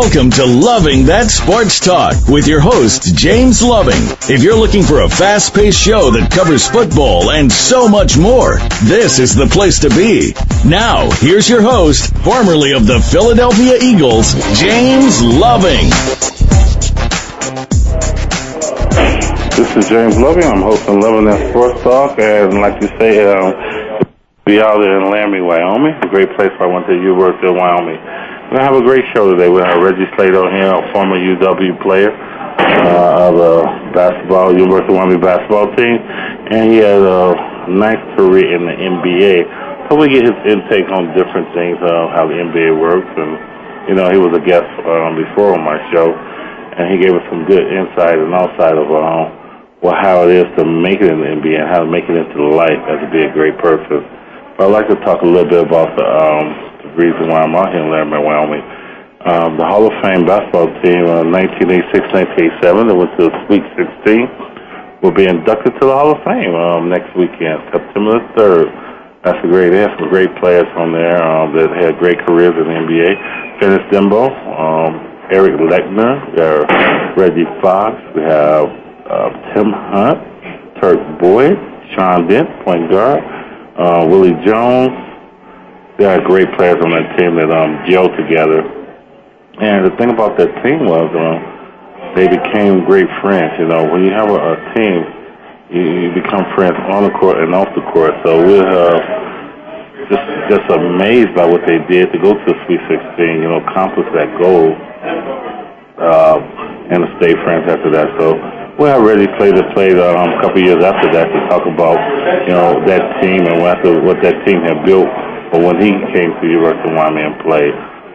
[0.00, 3.98] Welcome to Loving That Sports Talk with your host, James Loving.
[4.32, 8.60] If you're looking for a fast paced show that covers football and so much more,
[8.84, 10.34] this is the place to be.
[10.64, 15.90] Now, here's your host, formerly of the Philadelphia Eagles, James Loving.
[19.58, 20.44] This is James Loving.
[20.44, 23.52] I'm hosting Loving That Sports Talk, and like you say, um,
[24.46, 27.98] be out there in Laramie, Wyoming, a great place I went to University of Wyoming.
[28.48, 29.52] Going to have a great show today.
[29.52, 33.52] We have Reggie Slater here, a former UW player uh, of the
[33.92, 36.00] basketball, University of Wyoming basketball team,
[36.48, 39.92] and he had a nice career in the NBA.
[39.92, 43.36] So we get his intake on different things, uh, how the NBA works, and
[43.84, 47.24] you know he was a guest um, before on my show, and he gave us
[47.28, 49.28] some good insight and outside of um,
[49.84, 52.16] well how it is to make it in the NBA and how to make it
[52.16, 54.08] into life as to be a great person.
[54.56, 56.67] But I'd like to talk a little bit about the um,
[56.98, 58.66] reason why I'm out here in Laramie, Wyoming.
[59.22, 65.02] Um, the Hall of Fame basketball team, uh, 1986-1987, that went to the Sweet 16,
[65.02, 68.68] will be inducted to the Hall of Fame um, next weekend, September the 3rd.
[69.24, 69.70] That's a great.
[69.70, 73.10] They have some great players on there um, that had great careers in the NBA.
[73.60, 74.94] Dennis Dembo, um,
[75.30, 76.22] Eric Leckner,
[77.18, 78.66] Reggie Fox, we have
[79.10, 80.18] uh, Tim Hunt,
[80.80, 81.58] Turk Boyd,
[81.94, 83.18] Sean Dent, point guard,
[83.76, 85.07] uh, Willie Jones,
[85.98, 88.62] there are great players on that team that um, gelled together.
[89.58, 91.38] And the thing about that team was um,
[92.14, 93.58] they became great friends.
[93.58, 95.02] You know, when you have a, a team,
[95.74, 98.14] you, you become friends on the court and off the court.
[98.22, 98.94] So we're uh,
[100.06, 103.42] just just amazed by what they did to go to the Sweet 16.
[103.42, 104.78] You know, accomplish that goal,
[105.98, 106.38] uh,
[106.94, 108.06] and to stay friends after that.
[108.22, 108.38] So
[108.78, 111.98] we already played played um, a couple years after that to talk about
[112.46, 115.10] you know that team and what, the, what that team had built
[115.50, 117.74] but when he came to University of Wyoming and played,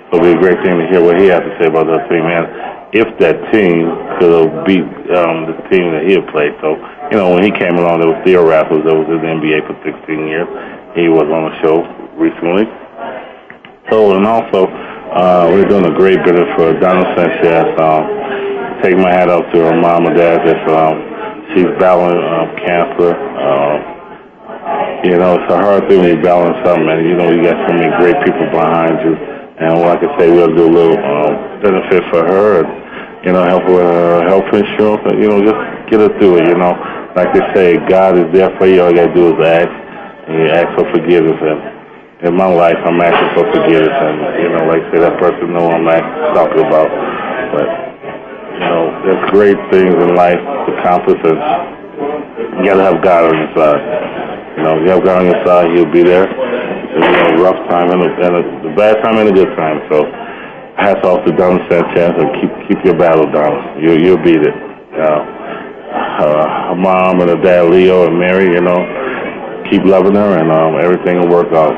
[0.09, 2.23] it'll be a great thing to hear what he has to say about that team,
[2.25, 2.45] man.
[2.94, 3.89] If that team
[4.21, 4.85] could have beat
[5.17, 6.77] um, the team that he had played, so
[7.09, 9.66] you know when he came along, there was Theo Ratliff that was in the NBA
[9.66, 10.45] for 16 years.
[10.93, 11.81] He was on the show
[12.13, 12.69] recently.
[13.89, 14.69] So and also
[15.13, 17.73] uh, we're doing a great business for Donna Sanchez.
[17.81, 20.45] Um, take my hat off to her mom and dad.
[20.45, 21.01] That's um,
[21.53, 23.17] she's battling um, cancer.
[23.17, 24.03] Um,
[25.03, 27.59] you know, it's a hard thing when you balance something, and you know, you got
[27.68, 29.19] so many great people behind you.
[29.59, 32.72] And like I say, we'll do a little um, benefit for her, and
[33.28, 35.59] you know, help with her health insurance, you know, just
[35.91, 36.47] get her through it.
[36.47, 36.72] You know,
[37.19, 38.80] like they say, God is there for you.
[38.80, 41.35] All you gotta do is ask, and you ask for forgiveness.
[41.35, 41.59] And
[42.31, 45.52] in my life, I'm asking for forgiveness, and you know, like I say, that person
[45.52, 46.00] know I'm not
[46.31, 46.88] talking about.
[47.52, 47.68] But
[48.56, 53.35] you know, there's great things in life to accomplish, and you gotta have God on
[53.35, 54.22] your side.
[54.58, 56.30] You know, you have God on your side, he'll be there.
[56.30, 59.81] It's a rough time and a, and a, a bad time and a good time.
[59.90, 60.06] So
[60.78, 63.81] hats off to Don Sanchez and keep keep your battle down.
[63.81, 64.53] You you'll beat it.
[64.94, 65.22] Uh,
[65.94, 68.78] uh, her mom and her dad Leo and Mary, you know,
[69.69, 71.74] keep loving her and um, everything will work out.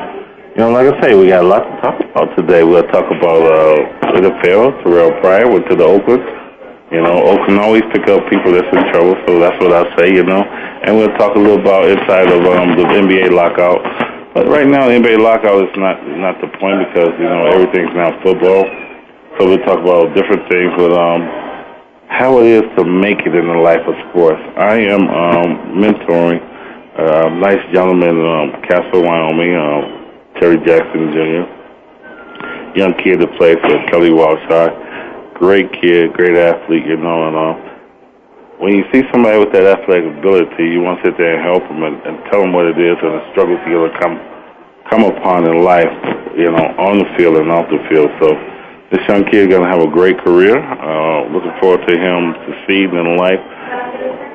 [0.56, 2.64] You know, like I say, we got a lot to talk about today.
[2.64, 6.24] We'll talk about uh, the Farrell, Terrell Pryor went to the Oakland.
[6.86, 10.14] You know, Oakland always pick up people that's in trouble, so that's what I say,
[10.14, 10.38] you know.
[10.86, 13.82] And we'll talk a little about inside of um, the NBA lockout.
[14.34, 17.90] But right now, the NBA lockout is not not the point because you know everything's
[17.90, 18.70] now football.
[19.34, 21.26] So we'll talk about different things with um,
[22.06, 24.40] how it is to make it in the life of sports.
[24.54, 29.82] I am um, mentoring a nice gentleman in um, Casper, Wyoming, um,
[30.38, 32.78] Terry Jackson Jr.
[32.78, 34.85] Young kid that plays for Kelly Walsh High
[35.36, 37.54] great kid, great athlete, you know, and uh,
[38.56, 41.60] when you see somebody with that athletic ability, you want to sit there and help
[41.68, 44.16] them and, and tell them what it is and the struggles to come
[44.88, 45.92] come upon in life,
[46.38, 48.08] you know, on the field and off the field.
[48.22, 48.32] So
[48.88, 50.56] this young kid is going to have a great career.
[50.56, 53.42] Uh, looking forward to him succeeding in life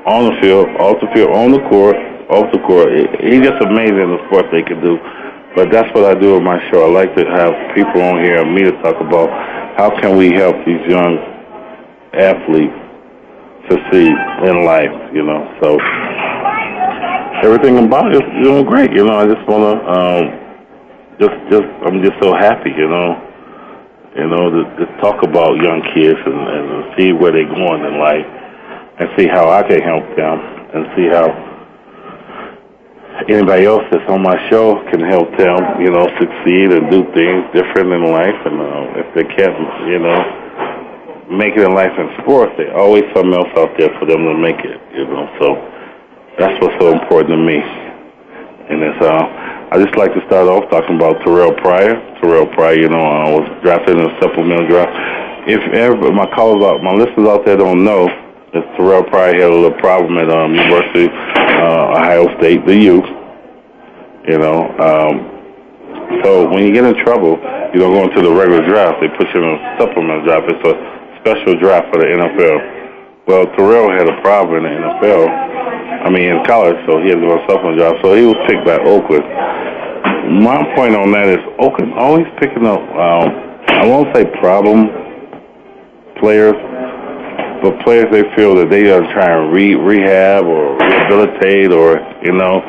[0.06, 1.96] on the field, off the field, on the court,
[2.30, 2.92] off the court.
[3.24, 5.00] He's just amazing the sport they can do.
[5.56, 6.88] But that's what I do with my show.
[6.88, 9.28] I like to have people on here, and me to talk about
[9.76, 11.20] how can we help these young
[12.14, 12.76] athletes
[13.68, 14.16] succeed
[14.48, 15.44] in life, you know.
[15.60, 15.76] So
[17.44, 19.20] everything about it is doing great, you know.
[19.20, 20.24] I just want to, um,
[21.20, 23.28] just, just, I'm just so happy, you know.
[24.16, 28.00] You know, to, to talk about young kids and, and see where they're going in
[28.00, 28.28] life
[29.00, 30.40] and see how I can help them
[30.76, 31.51] and see how
[33.28, 37.44] anybody else that's on my show can help them, you know, succeed and do things
[37.54, 38.40] different in life.
[38.46, 40.20] And uh, if they can't, you know,
[41.30, 44.36] make it in life in sports, there's always something else out there for them to
[44.36, 45.28] make it, you know.
[45.40, 45.48] So
[46.40, 47.60] that's what's so important to me.
[48.72, 49.24] And it's, uh,
[49.72, 52.00] I just like to start off talking about Terrell Pryor.
[52.22, 54.92] Terrell Pryor, you know, I was drafted in a supplemental draft.
[55.48, 58.08] If ever my callers out, my listeners out there don't know,
[58.54, 61.08] is Terrell Pryor had a little problem at um, University
[61.62, 63.06] uh, Ohio State, the youth.
[64.28, 65.14] You know, um,
[66.24, 67.38] so when you get in trouble,
[67.74, 69.02] you don't go into the regular draft.
[69.02, 70.46] They put you in a supplemental draft.
[70.50, 70.76] It's a
[71.22, 72.58] special draft for the NFL.
[73.28, 75.30] Well, Terrell had a problem in the NFL.
[76.06, 77.98] I mean, in college, so he had to go a supplemental draft.
[78.04, 79.26] So he was picked by Oakland.
[80.42, 82.82] My point on that is Oakland always picking up.
[82.94, 83.30] Um,
[83.70, 84.90] I won't say problem
[86.22, 86.54] players,
[87.62, 92.34] but players they feel that they are trying to re- rehab or rehabilitate or you
[92.34, 92.60] know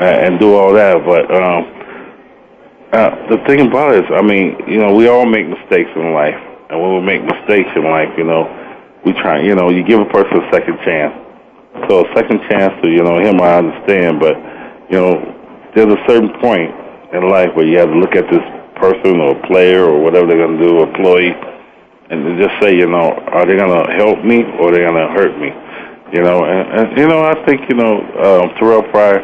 [0.00, 1.04] uh, and do all that.
[1.04, 1.62] But um,
[2.92, 6.12] uh, the thing about it is, I mean, you know, we all make mistakes in
[6.12, 8.48] life, and when we make mistakes in life, you know,
[9.04, 9.40] we try.
[9.40, 11.14] You know, you give a person a second chance.
[11.88, 14.34] So a second chance to you know him, I understand, but
[14.90, 15.22] you know,
[15.76, 16.74] there's a certain point
[17.14, 18.42] in life where you have to look at this
[18.74, 21.30] person or player or whatever they're to do, employee
[22.10, 24.98] and just say, you know, are they going to help me or are they going
[24.98, 25.54] to hurt me?
[26.10, 29.22] You know, and, and you know, I think you know um, Terrell Pryor,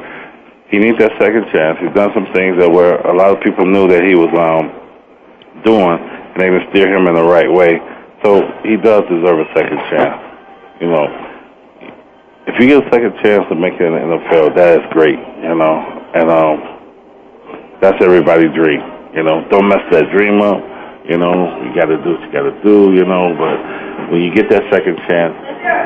[0.71, 1.83] he needs that second chance.
[1.83, 4.71] He's done some things that where a lot of people knew that he was um,
[5.67, 7.83] doing, and they didn't steer him in the right way.
[8.23, 10.23] So he does deserve a second chance.
[10.79, 11.11] You know,
[12.47, 15.19] if you get a second chance to make it in the NFL, that is great.
[15.43, 15.75] You know,
[16.15, 16.57] and um,
[17.83, 18.79] that's everybody's dream.
[19.11, 20.76] You know, don't mess that dream up
[21.09, 22.95] you know, you got to do what you got to do.
[22.95, 25.35] You know, but when you get that second chance,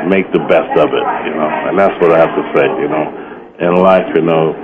[0.09, 1.07] make the best of it.
[1.29, 2.67] You know, and that's what I have to say.
[2.81, 3.05] You know,
[3.61, 4.57] in life, you know,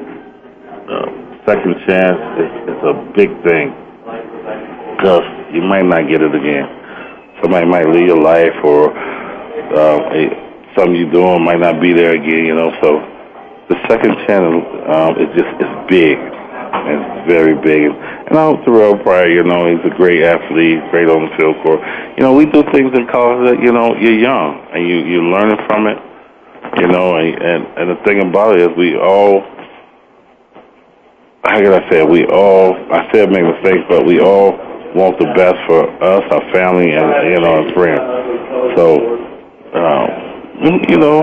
[0.89, 1.09] uh,
[1.47, 3.71] second chance is, is a big thing
[4.97, 6.67] because you might not get it again.
[7.43, 9.99] Somebody might leave your life, or uh,
[10.75, 12.47] something you're doing might not be there again.
[12.47, 13.05] You know, so
[13.69, 16.36] the second chance um, is just it's big.
[16.85, 17.91] It's very big.
[17.91, 21.57] And I hope Terrell Pryor, you know, he's a great athlete, great on the field
[21.63, 21.81] court.
[22.17, 25.25] You know, we do things in college that, you know, you're young and you, you're
[25.25, 25.99] learning from it,
[26.79, 29.43] you know, and, and, and the thing about it is we all,
[31.45, 32.09] how can I say it?
[32.09, 34.59] We all, I said make mistakes, but we all
[34.95, 38.01] want the best for us, our family, and, you know, our friends.
[38.75, 38.97] So,
[39.77, 40.09] um,
[40.89, 41.23] you know,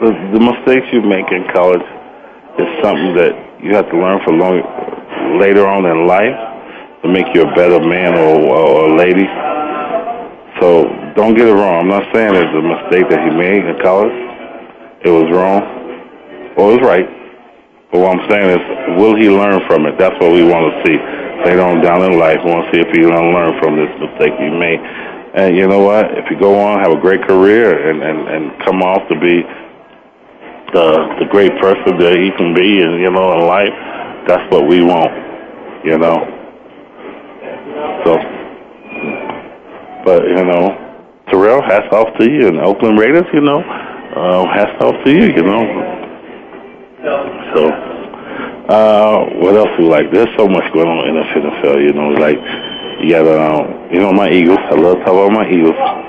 [0.00, 1.84] the, the mistakes you make in college
[2.58, 4.62] is something that you have to learn for long
[5.42, 6.38] later on in life
[7.02, 9.26] to make you a better man or, or, a lady.
[10.62, 10.86] So
[11.18, 11.86] don't get it wrong.
[11.86, 14.14] I'm not saying it's a mistake that he made in college.
[15.02, 15.62] It was wrong
[16.56, 17.08] or it was right.
[17.90, 18.62] But what I'm saying is,
[18.98, 19.98] will he learn from it?
[19.98, 20.96] That's what we want to see.
[21.44, 23.76] Later on down in life, we want to see if he's going to learn from
[23.76, 24.80] this mistake he made.
[25.36, 26.16] And you know what?
[26.16, 29.44] If you go on, have a great career, and, and, and come off to be
[30.76, 33.72] the the great person that he can be, and you know, in life,
[34.28, 35.12] that's what we want,
[35.84, 36.20] you know.
[38.04, 38.12] So,
[40.04, 40.76] but you know,
[41.32, 45.32] Terrell, hats off to you, and Oakland Raiders, you know, uh, hats off to you,
[45.32, 45.64] you know.
[47.56, 47.62] So,
[48.68, 50.12] uh, what else we like?
[50.12, 52.08] There's so much going on in the NFL, you know.
[52.20, 52.36] Like,
[53.00, 54.58] you got, um, you know, my Eagles.
[54.68, 56.05] I love talking about my Eagles.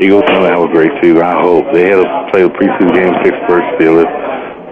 [0.00, 1.22] Eagles gonna have a great season.
[1.22, 4.24] I hope they had to play a preseason game Pittsburgh Steelers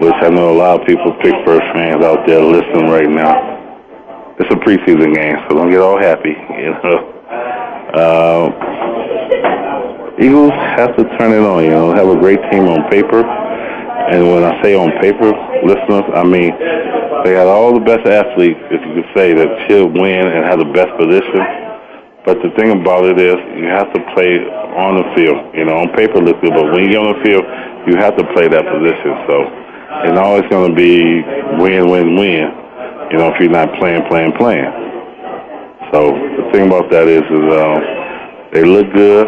[0.03, 4.35] which I know a lot of people, Pittsburgh fans out there listening right now.
[4.39, 7.09] It's a preseason game, so don't get all happy, you know.
[7.93, 8.49] Uh,
[10.19, 13.23] Eagles have to turn it on, you know, have a great team on paper.
[13.23, 15.31] And when I say on paper,
[15.63, 16.51] listeners, I mean
[17.23, 20.59] they got all the best athletes, if you could say, that should win and have
[20.59, 21.72] the best position.
[22.25, 24.39] But the thing about it is, you have to play
[24.79, 25.53] on the field.
[25.53, 27.43] You know, on paper looks good, but when you're on the field,
[27.87, 29.11] you have to play that position.
[29.27, 29.35] So
[30.07, 31.19] it's always going to be
[31.59, 32.47] win, win, win.
[33.11, 34.71] You know, if you're not playing, playing, playing.
[35.91, 37.77] So the thing about that is, is um,
[38.53, 39.27] They look good.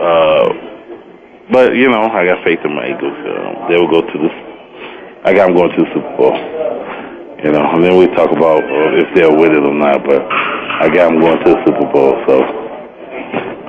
[0.00, 0.48] Uh,
[1.52, 3.14] but you know, I got faith in my Eagles.
[3.14, 4.30] Uh, they will go to the.
[5.24, 6.32] I got them going to the Super Bowl.
[7.44, 10.04] You know, and then we talk about uh, if they'll win it or not.
[10.04, 12.18] But I got them going to the Super Bowl.
[12.26, 12.42] So,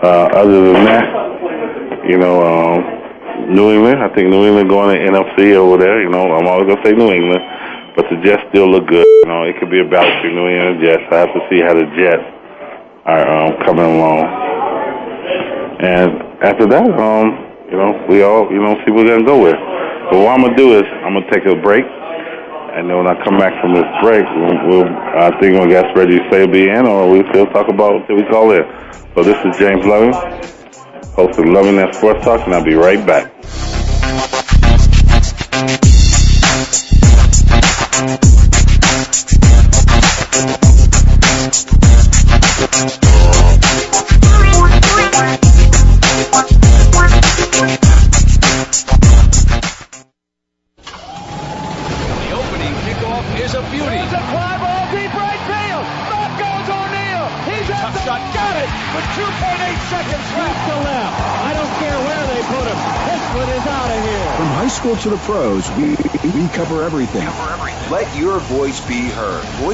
[0.01, 2.99] uh, other than that, you know, um,
[3.49, 4.03] New England.
[4.03, 6.01] I think New England going to NFC over there.
[6.01, 7.41] You know, I'm always gonna say New England,
[7.95, 9.05] but the Jets still look good.
[9.05, 11.03] You know, it could be a battle between New England and Jets.
[11.09, 12.25] I have to see how the Jets
[13.09, 14.21] are um, coming along.
[15.81, 19.41] And after that, um, you know, we all, you know, see what we're gonna go
[19.41, 19.57] with.
[20.13, 21.85] But what I'm gonna do is I'm gonna take a break,
[22.79, 25.67] and then when I come back from this break, we'll, we'll I think we'll
[26.31, 28.65] say be in, or we still talk about what we call it.
[29.15, 30.13] So this is James Loving,
[31.11, 33.28] host of Loving That Sports Talk, and I'll be right back.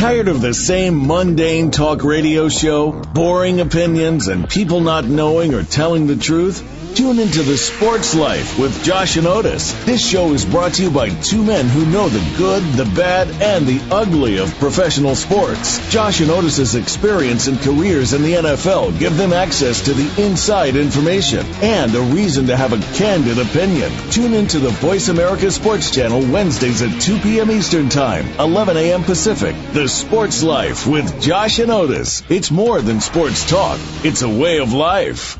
[0.00, 5.62] Tired of the same mundane talk radio show, boring opinions, and people not knowing or
[5.62, 6.64] telling the truth?
[6.94, 9.72] Tune into The Sports Life with Josh and Otis.
[9.84, 13.30] This show is brought to you by two men who know the good, the bad,
[13.40, 15.78] and the ugly of professional sports.
[15.90, 20.74] Josh and Otis's experience and careers in the NFL give them access to the inside
[20.74, 23.92] information and a reason to have a candid opinion.
[24.10, 27.52] Tune into the Voice America Sports Channel Wednesdays at 2 p.m.
[27.52, 29.04] Eastern Time, 11 a.m.
[29.04, 29.54] Pacific.
[29.72, 32.22] The Sports Life with Josh and Otis.
[32.30, 33.80] It's more than sports talk.
[34.04, 35.39] It's a way of life.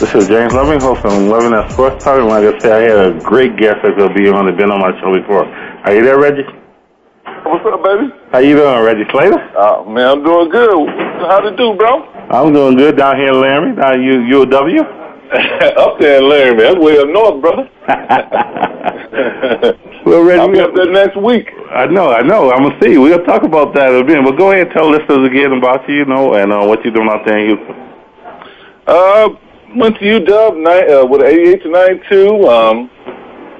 [0.00, 2.16] This is James Loving, host of Loving That Sports Talk.
[2.16, 4.46] And like I said, I had a great guest that's going to be on.
[4.46, 5.44] They've been on my show before.
[5.44, 6.48] Are you there, Reggie?
[7.44, 8.08] What's up, baby?
[8.32, 9.36] How you doing, Reggie Slater?
[9.52, 10.72] Uh, man, I'm doing good.
[11.28, 12.08] How to do, bro?
[12.32, 14.24] I'm doing good down here in Laramie, down U-
[15.76, 16.62] up there in Laramie.
[16.64, 17.68] That's way up north, brother.
[20.08, 21.52] well, Reggie, I'll be up there next week.
[21.76, 22.50] I know, I know.
[22.50, 22.96] I'm gonna see.
[22.96, 24.24] We're gonna talk about that in a bit.
[24.24, 26.94] But go ahead and tell listeners again about you, you know, and uh, what you're
[26.94, 27.76] doing out there in Houston.
[28.86, 29.28] Uh,
[29.76, 32.48] went to UW ni- uh, with 88 to 92.
[32.48, 32.90] Um,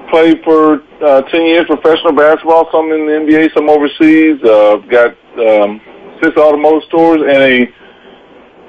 [0.09, 4.43] played for uh, 10 years professional basketball, some in the NBA, some overseas.
[4.43, 5.79] Uh, got um,
[6.21, 7.67] six automotive stores and a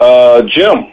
[0.00, 0.92] uh, gym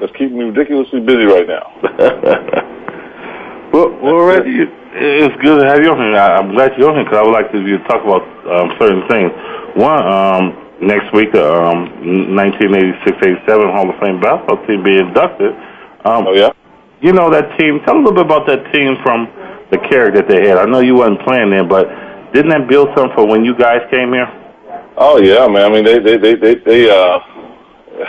[0.00, 1.70] that's keeping me ridiculously busy right now.
[3.72, 4.64] well, well, Reggie,
[4.96, 6.16] it's good to have you on here.
[6.16, 9.30] I'm glad you're on here because I would like to talk about um, certain things.
[9.76, 11.86] One, um, next week, the um,
[12.34, 15.52] 1986-87 Hall of Fame basketball team being inducted.
[16.04, 16.52] Um, oh yeah.
[17.00, 17.80] You know that team.
[17.86, 19.28] Tell a little bit about that team from
[19.70, 20.58] the character that they had.
[20.58, 21.88] I know you wasn't playing then, but
[22.32, 24.28] didn't that build something for when you guys came here?
[24.96, 25.64] Oh yeah, man.
[25.64, 27.18] I mean, they they they they, they uh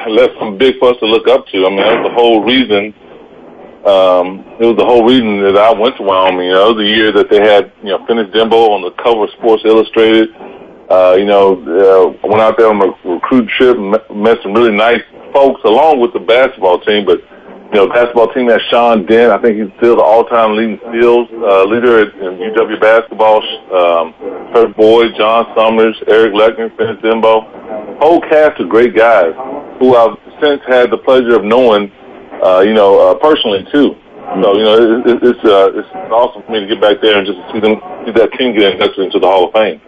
[0.08, 1.66] left some big for us to look up to.
[1.66, 2.94] I mean, that was the whole reason.
[3.82, 6.48] Um, it was the whole reason that I went to Wyoming.
[6.48, 9.32] You know, the year that they had you know finished Dembo on the cover of
[9.40, 10.30] Sports Illustrated.
[10.92, 14.76] Uh, you know, uh, went out there on a recruit trip, met, met some really
[14.76, 17.06] nice folks along with the basketball team.
[17.06, 17.24] But
[17.72, 19.32] you know, basketball team has Sean Dent.
[19.32, 23.40] I think he's still the all-time leading steals uh, leader in UW basketball.
[23.72, 24.14] Um,
[24.54, 27.48] Turk Boyd, John Summers, Eric Leckner, Fennis Dembo.
[28.00, 29.32] Whole cast of great guys
[29.80, 31.92] who I've since had the pleasure of knowing,
[32.44, 33.96] uh, you know, uh, personally too.
[34.44, 37.20] So you know, it, it, it's uh, it's awesome for me to get back there
[37.20, 39.80] and just see them see that team get inducted into the Hall of Fame.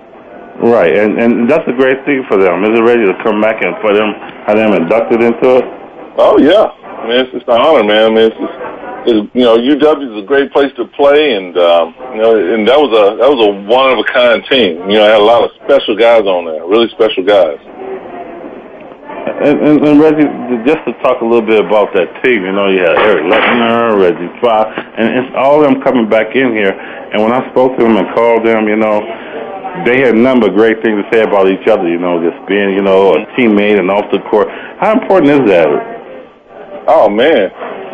[0.59, 2.63] Right, and and that's a great thing for them.
[2.63, 4.13] Is it ready to come back and for them
[4.47, 5.65] have them inducted into it?
[6.19, 6.69] Oh yeah,
[7.03, 8.03] I mean, it's, it's an honor, man.
[8.07, 8.57] I mean, it's, it's,
[9.11, 12.63] it's you know, UW is a great place to play, and um, you know, and
[12.63, 14.87] that was a that was a one of a kind team.
[14.87, 17.59] You know, I had a lot of special guys on there, really special guys.
[19.43, 20.31] And, and, and Reggie,
[20.63, 23.99] just to talk a little bit about that team, you know, you had Eric Leckner,
[23.99, 26.71] Reggie Fox, and it's all them coming back in here.
[26.71, 29.03] And when I spoke to them and called them, you know,
[29.83, 32.39] they had a number of great things to say about each other, you know, just
[32.47, 34.47] being, you know, a teammate and off the court.
[34.79, 35.67] How important is that?
[36.85, 37.47] Oh man,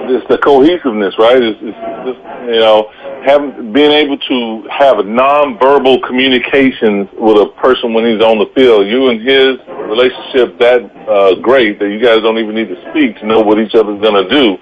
[0.10, 1.38] it's the cohesiveness, right?
[1.38, 1.78] It's, it's
[2.10, 2.90] just you know
[3.22, 8.88] having being able to have nonverbal communications with a person when he's on the field.
[8.88, 13.18] You and his relationship that uh, great that you guys don't even need to speak
[13.22, 14.58] to know what each other's gonna do.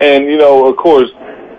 [0.00, 1.10] And you know, of course,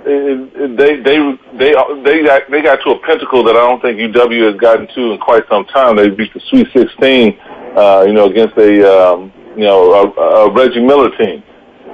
[0.04, 1.18] they they they
[1.56, 5.16] they got they got to a pinnacle that I don't think UW has gotten to
[5.16, 5.96] in quite some time.
[5.96, 7.40] They beat the Sweet 16,
[7.80, 11.44] uh, you know, against a um, you know a, a Reggie Miller team.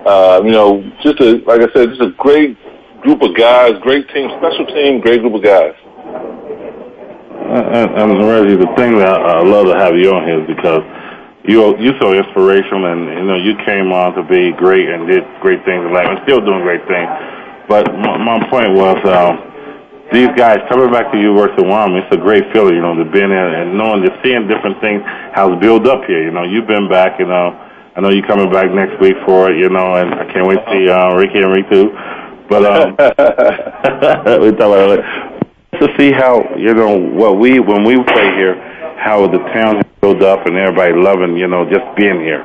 [0.05, 2.55] Uh, you know, just a like I said, just a great
[3.01, 5.73] group of guys, great team, special team, great group of guys.
[7.45, 10.81] And, and Reggie, the thing that I, love to have you on here is because
[11.45, 15.25] you you're so inspirational, and you know you came on to be great and did
[15.41, 17.09] great things in life, and still doing great things.
[17.65, 19.41] But my, my point was, um,
[20.13, 23.09] these guys coming back to University of Wyoming, it's a great feeling, you know, to
[23.09, 25.01] be in there and knowing, just seeing different things,
[25.33, 26.21] how it's built up here.
[26.21, 27.64] You know, you've been back, you know.
[27.95, 30.59] I know you're coming back next week for it, you know, and I can't wait
[30.59, 31.95] to see uh, Ricky and too.
[32.49, 32.91] But um,
[34.43, 35.79] we talk about it.
[35.79, 38.59] to see how you know what we when we play here,
[38.99, 42.43] how the town has built up and everybody loving, you know, just being here.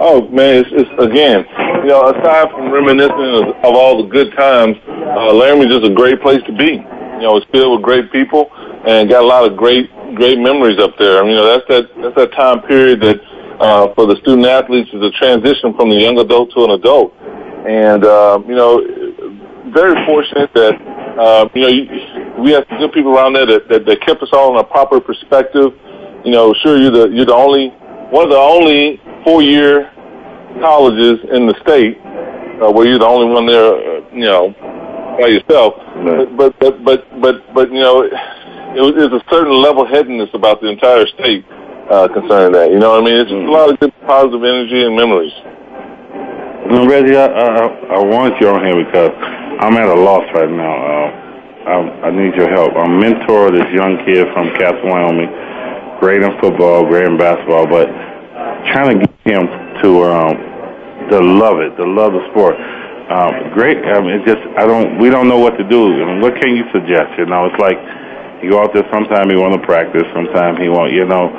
[0.00, 1.46] Oh man, it's, it's again,
[1.86, 5.94] you know, aside from reminiscing of, of all the good times, uh, Laramie's just a
[5.94, 6.82] great place to be.
[7.16, 8.50] You know, it's filled with great people
[8.84, 11.20] and got a lot of great, great memories up there.
[11.20, 13.22] I mean, you know, that's that that's that time period that
[13.60, 17.14] uh, for the student athletes is a transition from the young adult to an adult.
[17.66, 18.80] And, uh, you know,
[19.72, 20.74] very fortunate that,
[21.18, 24.28] uh, you know, we have some good people around there that, that, that kept us
[24.32, 25.72] all in a proper perspective.
[26.24, 27.70] You know, sure, you're the, you're the only,
[28.10, 29.90] one of the only four-year
[30.60, 31.98] colleges in the state
[32.62, 34.54] uh, where you're the only one there, uh, you know,
[35.18, 35.74] by yourself.
[36.36, 40.60] But, but, but, but, but, but, you know, it was, there's a certain level-headedness about
[40.60, 41.44] the entire state
[41.90, 42.70] uh, concerning that.
[42.70, 43.16] You know what I mean?
[43.16, 45.34] It's just a lot of good positive energy and memories.
[46.66, 47.62] Now, Reggie, I, I,
[47.94, 49.14] I want you on here because
[49.62, 50.74] I'm at a loss right now.
[50.74, 51.08] Uh,
[51.66, 51.74] I,
[52.06, 52.74] I need your help.
[52.74, 55.30] I'm mentor this young kid from Casper, Wyoming,
[55.98, 57.86] great in football, great in basketball, but
[58.74, 59.46] trying to get him
[59.82, 60.34] to um,
[61.10, 62.58] to love it, to love the sport.
[63.06, 63.78] Um, great.
[63.86, 64.98] I mean, it's just I don't.
[64.98, 66.02] We don't know what to do.
[66.02, 67.14] I mean, what can you suggest?
[67.18, 67.78] You know, it's like
[68.42, 68.86] you go out there.
[68.90, 70.02] Sometimes he want to practice.
[70.14, 70.92] Sometimes he want.
[70.92, 71.30] You know,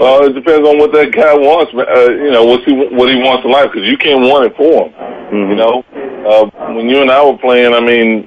[0.00, 1.68] well, it depends on what that guy wants.
[1.76, 4.56] Uh, you know, what he what he wants in life, because you can't want it
[4.56, 4.96] for him.
[5.28, 5.50] Mm-hmm.
[5.52, 5.84] You know,
[6.24, 8.24] uh, when you and I were playing, I mean,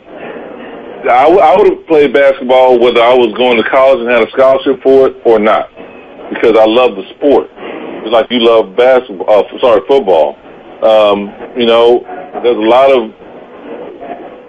[1.09, 4.29] I, I would have played basketball whether I was going to college and had a
[4.37, 5.73] scholarship for it or not,
[6.29, 7.49] because I love the sport.
[8.05, 9.25] It's like you love basketball.
[9.25, 10.37] Uh, sorry, football.
[10.85, 12.05] Um, you know,
[12.45, 13.09] there's a lot of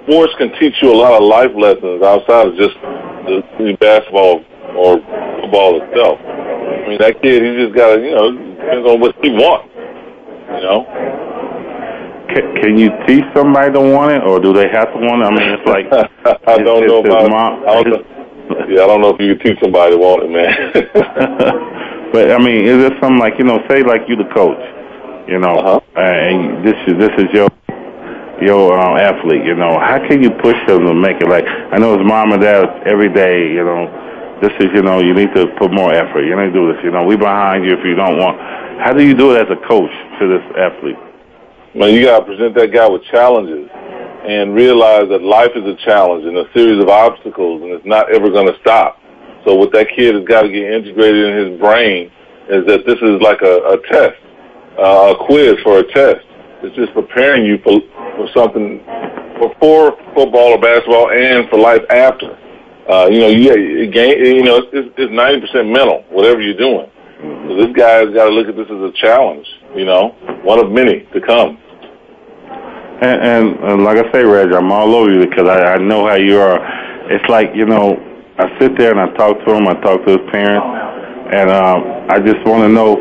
[0.04, 2.76] sports can teach you a lot of life lessons outside of just
[3.24, 4.98] the, the basketball or
[5.42, 6.18] football itself.
[6.18, 9.68] I mean, that kid, he just got to, you know, depends on what he wants,
[9.72, 10.80] you know.
[12.32, 15.28] Can, can you teach somebody to want it, or do they have to want it?
[15.28, 15.86] I mean, it's like
[16.48, 17.30] I don't know about.
[17.30, 18.04] Mom, I don't
[18.68, 20.52] yeah, I don't know if you can teach somebody to want it, man.
[22.12, 24.60] but I mean, is it something like you know, say like you the coach,
[25.28, 25.80] you know, uh-huh.
[25.96, 27.48] and this is this is your
[28.42, 31.78] your um, athlete, you know, how can you push them to make it like I
[31.78, 33.88] know his mom and dad every day, you know,
[34.42, 36.22] this is, you know, you need to put more effort.
[36.22, 36.82] You need to do this.
[36.84, 38.38] You know, we behind you if you don't want.
[38.80, 40.98] How do you do it as a coach to this athlete?
[41.74, 43.70] Man, you got to present that guy with challenges.
[44.24, 48.12] and realize that life is a challenge and a series of obstacles, and it's not
[48.14, 48.98] ever going to stop.
[49.44, 52.10] So what that kid has got to get integrated in his brain
[52.48, 54.16] is that this is like a, a test,
[54.78, 56.24] uh, a quiz for a test.
[56.64, 57.80] It's just preparing you for,
[58.16, 58.78] for something
[59.36, 62.32] before football or basketball and for life after.
[62.88, 66.90] Uh, you know, you, you, you know, it's, it's 90% mental, whatever you're doing.
[67.48, 70.12] So this guy's got to look at this as a challenge, you know,
[70.44, 71.56] one of many to come.
[73.00, 76.06] And, and, and like I say, Reg, I'm all over you because I, I know
[76.06, 76.60] how you are.
[77.10, 77.96] It's like, you know,
[78.36, 80.66] I sit there and I talk to him, I talk to his parents,
[81.32, 82.96] and um, I just want to know,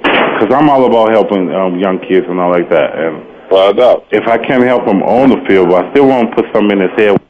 [0.00, 2.96] because I'm all about helping um, young kids and all like that.
[2.96, 3.74] And well,
[4.10, 6.78] if I can't help him on the field, but I still want to put something
[6.78, 7.20] in his head,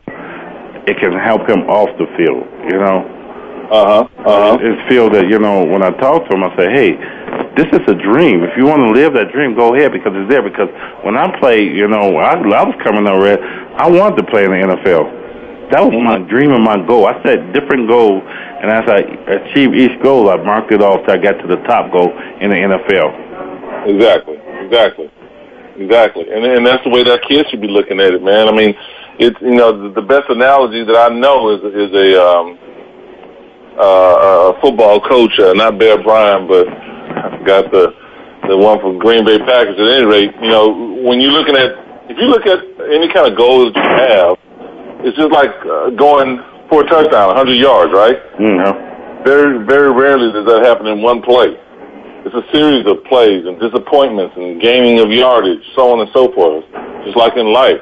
[0.89, 3.05] it can help him off the field, you know?
[3.69, 4.57] Uh-huh, uh-huh.
[4.65, 6.91] It's feel that, you know, when I talk to him, I say, hey,
[7.53, 8.41] this is a dream.
[8.41, 10.41] If you want to live that dream, go ahead because it's there.
[10.41, 10.73] Because
[11.05, 13.37] when I played, you know, I, I was coming up red.
[13.77, 15.19] I wanted to play in the NFL.
[15.69, 17.05] That was my dream and my goal.
[17.05, 19.05] I set different goals, and as I
[19.37, 22.09] achieved each goal, I marked it off till I got to the top goal
[22.41, 23.13] in the NFL.
[23.85, 25.13] Exactly, exactly,
[25.77, 26.25] exactly.
[26.33, 28.49] And and that's the way that kid should be looking at it, man.
[28.49, 28.73] I mean,
[29.19, 32.59] it's you know the, best analogy that I know is is a um,
[33.79, 37.95] uh, a football coach, uh, not Bear Bryant, but I got the
[38.49, 39.79] the one from Green Bay Packers.
[39.79, 40.71] At any rate, you know,
[41.03, 44.39] when you're looking at if you look at any kind of goal that you have,
[45.05, 48.17] it's just like uh, going for a touchdown, 100 yards, right?
[48.41, 49.25] Mm-hmm.
[49.25, 51.53] Very, very rarely does that happen in one play.
[52.25, 56.33] It's a series of plays and disappointments and gaining of yardage, so on and so
[56.33, 56.65] forth.
[57.05, 57.81] Just like in life,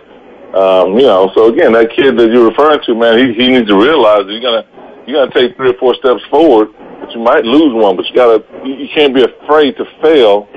[0.56, 1.30] um, you know.
[1.36, 4.32] So again, that kid that you're referring to, man, he he needs to realize that
[4.32, 4.64] you're gonna
[5.04, 7.96] you're gonna take three or four steps forward, but you might lose one.
[7.96, 10.48] But you gotta you can't be afraid to fail.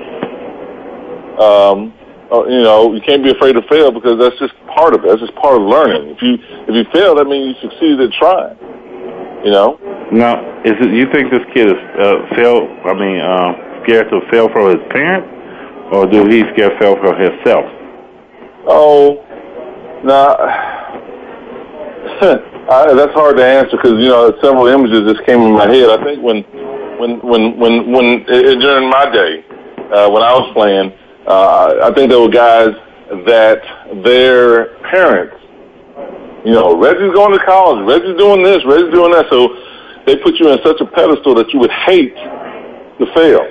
[1.36, 1.92] Um,
[2.32, 5.08] uh, you know, you can't be afraid to fail because that's just part of it.
[5.08, 6.16] That's just part of learning.
[6.16, 8.56] If you if you fail, that means you succeeded at trying.
[9.44, 9.76] You know.
[10.12, 12.66] Now, is it you think this kid is uh, fail?
[12.88, 15.28] I mean, uh, scared to fail from his parents,
[15.92, 17.64] or do he scared fail from himself?
[18.68, 19.24] Oh,
[20.04, 20.36] now
[22.20, 25.90] that's hard to answer because you know several images just came in my head.
[25.90, 26.42] I think when
[26.98, 29.44] when when when when uh, during my day
[29.92, 30.92] uh, when I was playing
[31.26, 32.72] uh, I think there were guys
[33.26, 33.60] that
[34.02, 35.36] their parents,
[36.44, 39.26] you know, Reggie's going to college, Reggie's doing this, Reggie's doing that.
[39.30, 39.54] So
[40.06, 43.44] they put you in such a pedestal that you would hate to fail.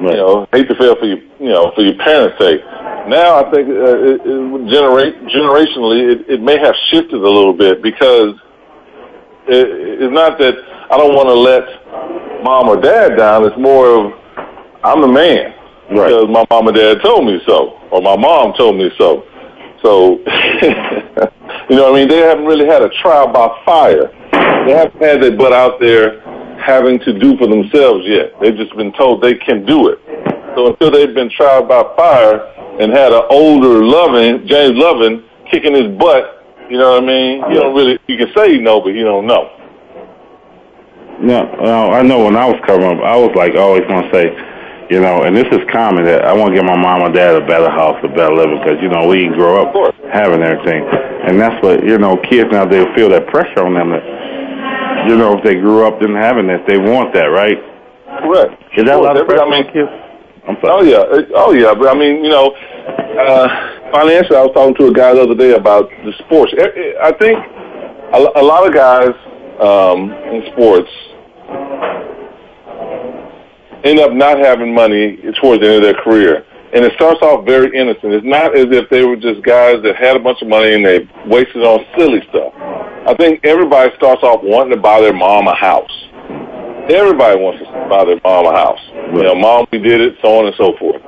[0.00, 0.14] Right.
[0.14, 2.60] You know, hate to fail for your, you know, for your parents' sake.
[3.08, 7.52] Now I think uh, it, it generate generationally, it, it may have shifted a little
[7.52, 8.34] bit because
[9.48, 10.54] it, it's not that
[10.90, 13.44] I don't want to let mom or dad down.
[13.44, 14.12] It's more of
[14.84, 15.54] I'm the man
[15.90, 16.08] right.
[16.08, 19.24] because my mom and dad told me so, or my mom told me so.
[19.82, 20.18] So,
[20.62, 24.10] you know, what I mean, they haven't really had a trial by fire.
[24.66, 26.22] They haven't had their butt out there
[26.58, 28.32] having to do for themselves yet.
[28.40, 29.98] They've just been told they can do it.
[30.56, 32.42] So until they've been tried by fire
[32.80, 37.44] and had an older Loving, James Loving, kicking his butt, you know what I mean?
[37.50, 39.54] You don't really, you can say you know, but you don't know.
[41.20, 44.10] No, no, I know when I was coming up, I was like always going to
[44.14, 44.30] say,
[44.90, 47.34] you know, and this is common that I want to give my mom and dad
[47.34, 49.74] a better house, a better living, because you know we didn't grow up
[50.14, 50.86] having everything,
[51.26, 54.06] and that's what you know kids now they feel that pressure on them that
[55.06, 57.58] you know if they grew up didn't having that they want that right.
[58.24, 58.62] Correct.
[58.76, 59.90] Is that a lot of pressure I mean, kids?
[60.48, 60.80] I'm sorry.
[60.80, 61.74] Oh yeah, oh yeah.
[61.74, 65.34] But I mean, you know, uh, financially, I was talking to a guy the other
[65.36, 66.52] day about the sports.
[66.56, 67.36] I- think
[68.14, 69.12] a, a lot of guys
[69.60, 70.88] um, in sports
[73.84, 76.44] end up not having money towards the end of their career.
[76.74, 78.12] And it starts off very innocent.
[78.12, 80.84] It's not as if they were just guys that had a bunch of money and
[80.84, 82.52] they wasted on silly stuff.
[83.08, 85.90] I think everybody starts off wanting to buy their mom a house.
[86.92, 88.80] Everybody wants to buy their mom a house.
[89.16, 91.00] You know, mom, we did it, so on and so forth.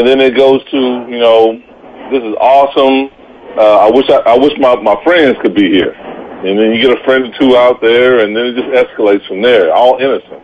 [0.00, 0.80] And then it goes to,
[1.12, 1.60] you know,
[2.08, 3.12] this is awesome.
[3.58, 5.92] Uh, I wish I, I wish my, my friends could be here.
[5.92, 9.26] And then you get a friend or two out there, and then it just escalates
[9.28, 10.40] from there, all innocent.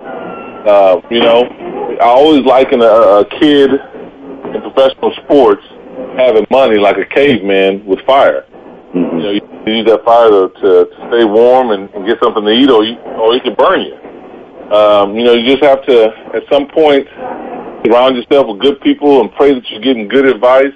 [0.69, 1.45] Uh, you know,
[2.01, 3.71] I always liken a, a kid
[4.55, 5.62] in professional sports
[6.17, 8.47] having money like a caveman with fire.
[8.95, 9.17] Mm-hmm.
[9.17, 12.45] You know, you use that fire to, to, to stay warm and, and get something
[12.45, 13.97] to eat, or you, or it can burn you.
[14.73, 17.07] Um, you know, you just have to, at some point,
[17.85, 20.73] surround yourself with good people and pray that you're getting good advice.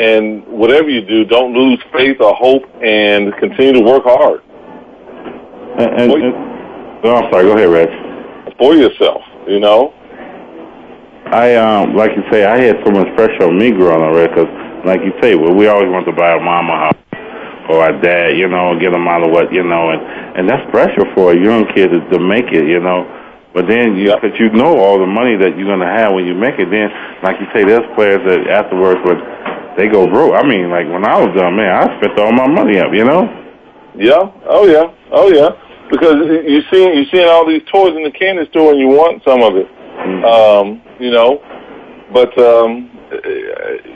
[0.00, 4.40] And whatever you do, don't lose faith or hope, and continue to work hard
[5.78, 6.34] And, and, and
[7.04, 7.44] oh, I'm sorry.
[7.44, 8.56] Go ahead, Reg.
[8.58, 9.22] for yourself.
[9.46, 9.94] You know,
[11.34, 14.30] I um like you say, I had so much pressure on me growing up, right?
[14.30, 14.46] Because
[14.86, 17.00] like you say, well, we always want to buy a mama house.
[17.66, 19.98] or our dad, you know, get them out of what, you know, and
[20.38, 23.02] and that's pressure for a young kid to, to make it, you know.
[23.50, 26.34] But then, you, cause you know all the money that you're gonna have when you
[26.38, 26.70] make it.
[26.70, 26.90] Then,
[27.26, 29.18] like you say, there's players that afterwards, but
[29.74, 30.38] they go broke.
[30.38, 33.02] I mean, like when I was done, man, I spent all my money up, you
[33.02, 33.26] know.
[33.98, 34.22] Yeah.
[34.46, 34.86] Oh yeah.
[35.10, 35.50] Oh yeah.
[35.90, 36.14] Because
[36.46, 39.42] you see, you seeing all these toys in the candy store, and you want some
[39.42, 39.66] of it.
[39.94, 40.24] Mm-hmm.
[40.24, 41.40] Um, you know,
[42.12, 42.90] but um,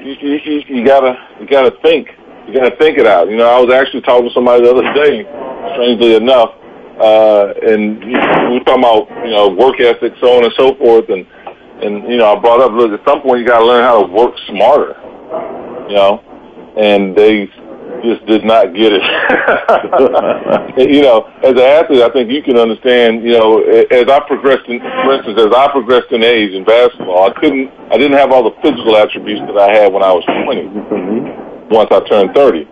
[0.02, 2.08] you, you, you gotta you gotta think.
[2.46, 3.28] You gotta think it out.
[3.28, 5.26] You know, I was actually talking to somebody the other day,
[5.74, 6.54] strangely enough,
[7.00, 11.08] uh, and we were talking about you know work ethic, so on and so forth,
[11.10, 11.26] and
[11.82, 14.06] and you know I brought up look at some point you got to learn how
[14.06, 14.96] to work smarter,
[15.88, 16.22] you know,
[16.78, 17.50] and they
[18.02, 19.02] just did not get it.
[20.90, 23.22] you know, as an athlete, I think you can understand.
[23.22, 27.30] You know, as I progressed, in, for instance, as I progressed in age in basketball,
[27.30, 30.24] I couldn't, I didn't have all the physical attributes that I had when I was
[30.24, 30.62] 20.
[30.62, 31.74] Mm-hmm.
[31.74, 32.64] Once I turned 30,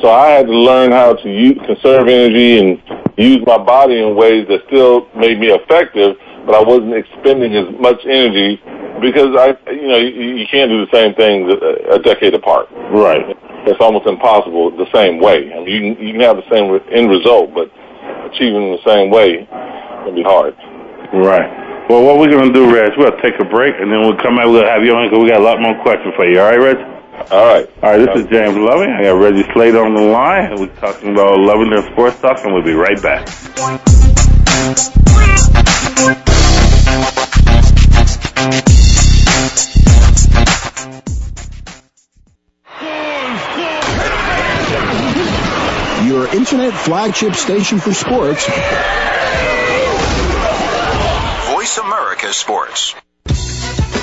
[0.00, 2.78] so I had to learn how to use, conserve energy and
[3.18, 7.68] use my body in ways that still made me effective, but I wasn't expending as
[7.80, 8.60] much energy
[9.00, 12.68] because I, you know, you, you can't do the same things a, a decade apart.
[12.92, 15.52] Right it's almost impossible the same way.
[15.52, 17.70] I mean, you can, you can have the same end result, but
[18.28, 19.46] achieving the same way
[20.04, 20.54] can be hard.
[21.12, 21.48] Right.
[21.88, 24.36] Well, what we're going to do, Reg, we'll take a break, and then we'll come
[24.36, 24.46] back.
[24.46, 26.40] We'll have you on because we got a lot more questions for you.
[26.40, 26.76] All right, Reg?
[27.30, 27.68] All right.
[27.82, 28.90] All right, this is James Loving.
[28.90, 32.44] I got Reggie Slater on the line, and we're talking about loving their sports talk,
[32.44, 33.28] and we'll be right back.
[46.44, 48.46] Internet flagship station for sports.
[51.48, 52.94] Voice America Sports.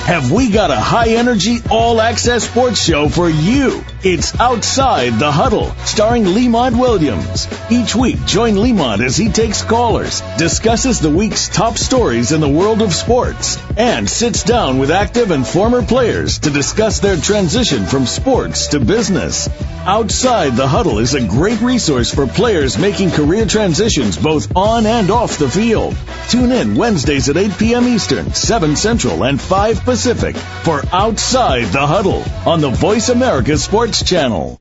[0.08, 3.84] Have we got a high energy, all access sports show for you?
[4.04, 7.48] It's Outside the Huddle, starring Lemont Williams.
[7.70, 12.50] Each week, join Lemont as he takes callers, discusses the week's top stories in the
[12.50, 17.86] world of sports, and sits down with active and former players to discuss their transition
[17.86, 19.48] from sports to business.
[19.86, 25.10] Outside the Huddle is a great resource for players making career transitions both on and
[25.10, 25.98] off the field.
[26.30, 27.88] Tune in Wednesdays at 8 p.m.
[27.88, 34.04] Eastern, 7 Central, and 5 Pacific for Outside the Huddle on the Voice America Sports
[34.04, 34.61] Channel.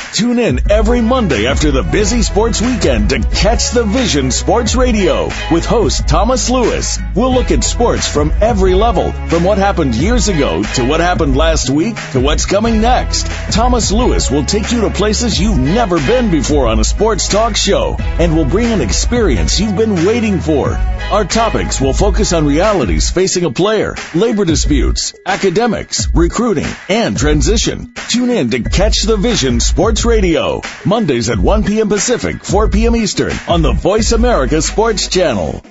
[0.13, 5.29] Tune in every Monday after the busy sports weekend to Catch the Vision Sports Radio
[5.49, 6.99] with host Thomas Lewis.
[7.15, 11.37] We'll look at sports from every level, from what happened years ago to what happened
[11.37, 13.25] last week to what's coming next.
[13.51, 17.55] Thomas Lewis will take you to places you've never been before on a sports talk
[17.55, 20.71] show and will bring an experience you've been waiting for.
[21.11, 27.93] Our topics will focus on realities facing a player, labor disputes, academics, recruiting, and transition.
[28.09, 31.89] Tune in to Catch the Vision Sports Radio, Mondays at 1 p.m.
[31.89, 32.95] Pacific, 4 p.m.
[32.95, 35.51] Eastern on the Voice America Sports Channel.
[35.51, 35.61] The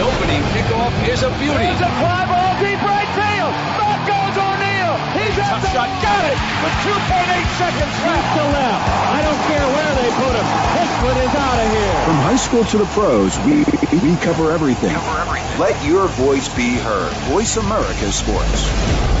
[0.00, 1.66] opening kickoff is a beauty.
[1.70, 3.52] It's a fly ball deep right field.
[3.76, 4.96] Back goes O'Neill.
[5.16, 5.90] He's at the shot.
[6.00, 7.00] Got it with 2.8
[7.58, 8.84] seconds left to left.
[8.88, 10.46] I don't care where they put him.
[10.76, 11.98] This one is out of here.
[12.06, 13.64] From high school to the pros, we
[14.00, 14.94] we cover everything.
[14.94, 15.60] Cover everything.
[15.60, 17.12] Let your voice be heard.
[17.32, 19.20] Voice America Sports.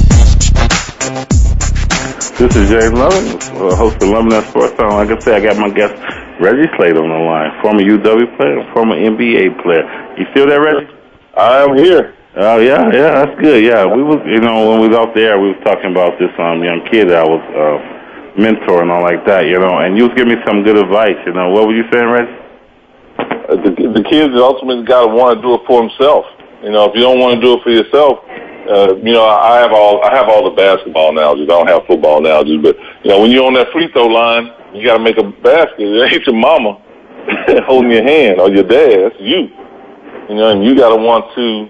[2.41, 4.97] This is James Loving, uh, host of That Sports Talk.
[4.97, 5.93] Like I said, I got my guest
[6.41, 9.85] Reggie Slater on the line, former UW player, former NBA player.
[10.17, 10.89] You still there, Reggie?
[11.37, 12.17] I am here.
[12.41, 13.61] Oh yeah, yeah, that's good.
[13.61, 16.33] Yeah, we was, you know, when we was out there, we was talking about this
[16.41, 17.77] um young kid that I was uh,
[18.33, 21.21] mentoring and all like that, you know, and you was giving me some good advice.
[21.29, 22.41] You know, what were you saying, Reggie?
[23.21, 26.25] Uh, the, the kid ultimately got to want to do it for himself.
[26.65, 28.25] You know, if you don't want to do it for yourself,
[28.69, 31.49] uh, you know, I have all I have all the basketball analogies.
[31.49, 34.51] I don't have football analogies, but you know, when you're on that free throw line
[34.73, 35.83] you got to make a basket.
[35.83, 36.79] It ain't your mama
[37.67, 39.13] holding your hand or your dad.
[39.19, 39.51] You.
[40.29, 41.67] You know, and you got to want to,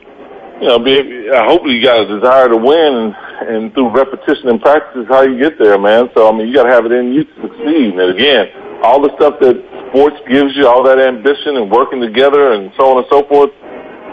[0.61, 1.29] you know, be.
[1.33, 3.15] I hope you got a desire to win, and,
[3.49, 6.09] and through repetition and practice is how you get there, man.
[6.13, 7.97] So I mean, you got to have it in you to succeed.
[7.97, 9.57] And again, all the stuff that
[9.89, 13.49] sports gives you, all that ambition and working together and so on and so forth,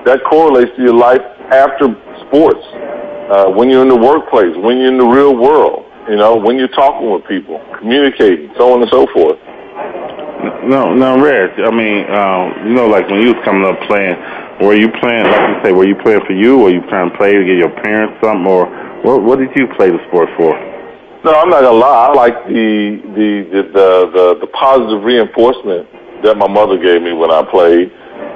[0.09, 1.21] that correlates to your life
[1.53, 1.93] after
[2.29, 2.65] sports.
[3.29, 6.57] Uh, when you're in the workplace, when you're in the real world, you know, when
[6.57, 9.37] you're talking with people, communicating, so on and so forth.
[10.65, 11.59] No, no, Reg.
[11.61, 14.17] I mean, um, you know, like when you was coming up playing,
[14.65, 17.17] were you playing, like you say, were you playing for you, or you trying to
[17.17, 18.67] play to get your parents something, or
[19.03, 20.57] what, what did you play the sport for?
[21.25, 22.07] No, I'm not gonna lie.
[22.07, 25.91] I like the the the the, the, the positive reinforcement
[26.23, 27.91] that my mother gave me when I played,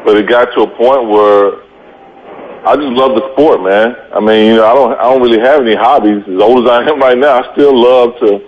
[0.05, 1.62] but it got to a point where
[2.65, 3.97] I just love the sport, man.
[4.15, 6.23] I mean, you know, I don't I don't really have any hobbies.
[6.23, 8.39] As old as I am right now, I still love to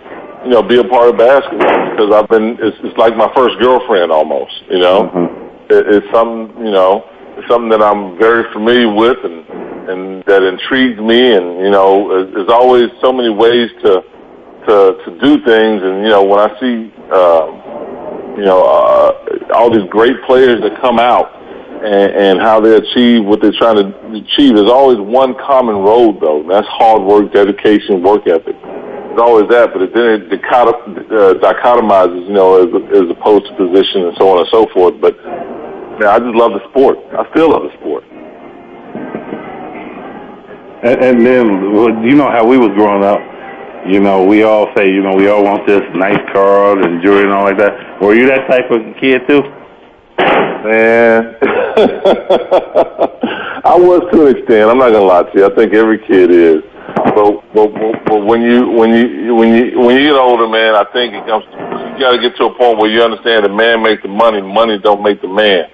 [0.45, 3.59] you know, be a part of basketball because I've been, it's, it's like my first
[3.59, 5.09] girlfriend almost, you know.
[5.09, 5.73] Mm-hmm.
[5.73, 7.09] It, it's something, you know,
[7.41, 9.41] it's something that I'm very familiar with and,
[9.89, 11.33] and that intrigues me.
[11.33, 14.05] And, you know, there's always so many ways to,
[14.69, 15.81] to, to do things.
[15.81, 17.47] And, you know, when I see, uh,
[18.37, 21.33] you know, uh, all these great players that come out
[21.85, 26.21] and, and how they achieve what they're trying to achieve, there's always one common road
[26.21, 26.41] though.
[26.41, 28.57] And that's hard work, dedication, work ethic
[29.15, 32.67] it's always that, but it, then it uh, dichotomizes, you know, as,
[32.99, 34.99] as opposed to position and so on and so forth.
[35.01, 35.15] But
[36.03, 36.99] man, I just love the sport.
[37.15, 38.03] I still love the sport.
[40.83, 41.47] And, and then,
[42.03, 43.23] you know how we was growing up.
[43.87, 47.23] You know, we all say, you know, we all want this nice car and jewelry
[47.23, 48.03] and all like that.
[48.03, 49.47] Were you that type of kid too?
[50.65, 51.45] Man, eh.
[53.69, 54.73] I was to an extent.
[54.73, 55.45] I'm not gonna lie to you.
[55.45, 56.65] I think every kid is.
[57.13, 57.69] But, but,
[58.09, 61.21] but when you when you when you when you get older, man, I think it
[61.29, 61.45] comes.
[61.53, 64.41] You got to get to a point where you understand the man makes the money,
[64.41, 65.69] money don't make the man.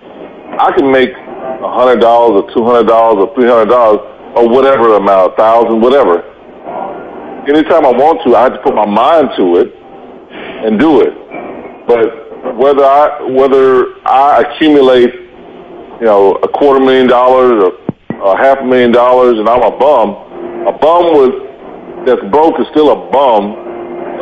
[0.59, 4.03] I can make a hundred dollars or two hundred dollars or three hundred dollars
[4.35, 6.27] or whatever amount, a thousand, whatever.
[7.47, 9.71] Anytime I want to, I have to put my mind to it
[10.67, 11.15] and do it.
[11.87, 12.20] But
[12.57, 15.15] whether I whether I accumulate,
[16.01, 19.77] you know, a quarter million dollars or a half a million dollars and I'm a
[19.77, 20.31] bum
[20.69, 21.35] a bum with
[22.05, 23.57] that's broke is still a bum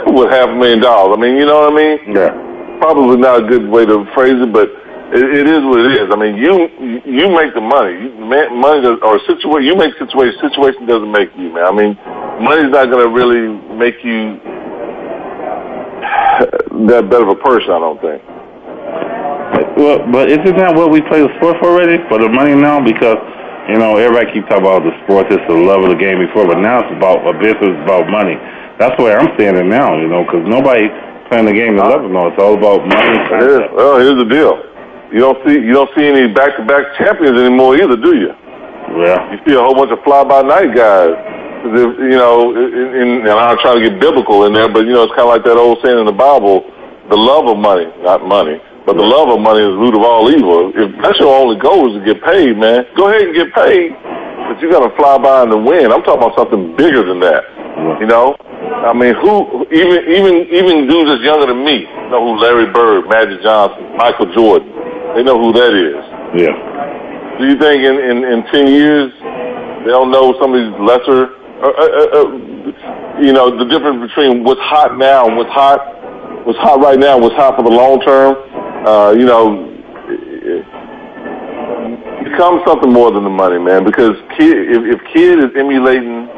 [0.14, 1.16] with half a million dollars.
[1.16, 1.98] I mean, you know what I mean?
[2.14, 2.30] Yeah.
[2.78, 4.70] Probably not a good way to phrase it, but
[5.10, 6.06] it, it is what it is.
[6.12, 6.70] I mean, you
[7.02, 8.06] you make the money.
[8.06, 10.38] You, money does, or situation you make situation.
[10.38, 11.66] Situation doesn't make you, man.
[11.66, 11.98] I mean,
[12.38, 14.38] money's not going to really make you
[16.88, 17.70] that better of a person.
[17.70, 18.22] I don't think.
[19.78, 22.02] Well, but isn't that what we play the sport for already?
[22.08, 22.82] For the money now?
[22.82, 23.18] Because
[23.68, 26.48] you know, everybody keeps talking about the sport, it's the love of the game before,
[26.48, 28.32] but now it's about a business, about money.
[28.80, 30.88] That's where I'm standing now, you know, because nobody
[31.28, 32.08] playing the game to love it.
[32.08, 33.12] No, it's all about money.
[33.12, 33.64] It is.
[33.76, 34.56] Well, here's the deal.
[35.12, 38.32] You don't see you don't see any back-to-back champions anymore either, do you?
[39.04, 39.20] Yeah.
[39.32, 41.12] You see a whole bunch of fly-by-night guys.
[41.74, 45.04] You know, in, in, and I'm trying to get biblical in there, but you know,
[45.04, 46.64] it's kind of like that old saying in the Bible:
[47.10, 50.02] the love of money, not money, but the love of money is the root of
[50.02, 50.72] all evil.
[50.72, 53.92] If that's your only goal is to get paid, man, go ahead and get paid.
[54.48, 55.92] But you got to fly by in the wind.
[55.92, 57.44] I'm talking about something bigger than that.
[58.00, 58.34] You know,
[58.88, 63.08] I mean, who even even even dudes that's younger than me know who Larry Bird,
[63.08, 64.68] Magic Johnson, Michael Jordan.
[65.14, 66.02] They know who that is.
[66.36, 66.56] Yeah.
[67.38, 69.12] Do you think in in, in ten years
[69.84, 74.44] they'll know some of these lesser, uh, uh, uh, uh you know, the difference between
[74.44, 75.80] what's hot now and what's hot,
[76.46, 78.36] what's hot right now, and what's hot for the long term?
[78.86, 79.66] uh, you know,
[82.22, 83.84] become something more than the money, man.
[83.84, 86.28] Because kid, if, if kid is emulating,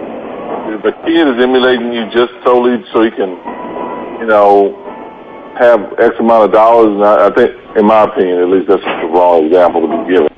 [0.72, 3.36] if a kid is emulating you just solely so he can,
[4.20, 4.76] you know,
[5.58, 8.82] have X amount of dollars, and I, I think, in my opinion, at least that's
[8.82, 10.28] the wrong example to be given.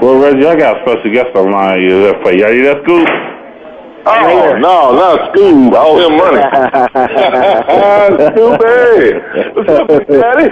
[0.00, 2.44] Well, Reggie, I got a special guest on line here for you.
[2.44, 3.37] Are you that Scoop?
[4.08, 5.74] Oh, no, not Scoob.
[5.76, 6.40] I owe him money.
[8.32, 9.20] Scooby.
[9.54, 10.48] What's up, Daddy?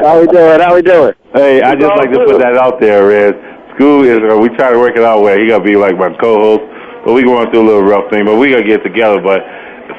[0.00, 0.60] How we doing?
[0.60, 1.12] How we doing?
[1.34, 3.34] Hey, I just like to put that out there, Red.
[3.76, 5.98] Scoob is, uh, we try to work it out where he got to be like
[5.98, 6.62] my co-host,
[7.04, 9.20] but we going through a little rough thing, but we got to get together.
[9.20, 9.42] But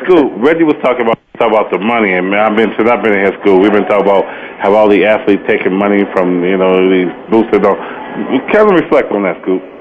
[0.01, 3.03] Scoob, Reggie was talking about talk about the money, and man, I've been since I've
[3.03, 3.59] been in high school.
[3.59, 4.23] We've been talking about
[4.63, 7.61] how all the athletes taking money from you know these boosters.
[7.61, 7.75] On,
[8.49, 9.74] kind of reflect on that, Scoop.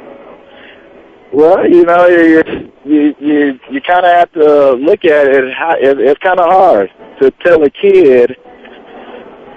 [1.35, 5.43] Well, you know, you you you, you kind of have to look at it.
[5.81, 8.37] It's kind of hard to tell a kid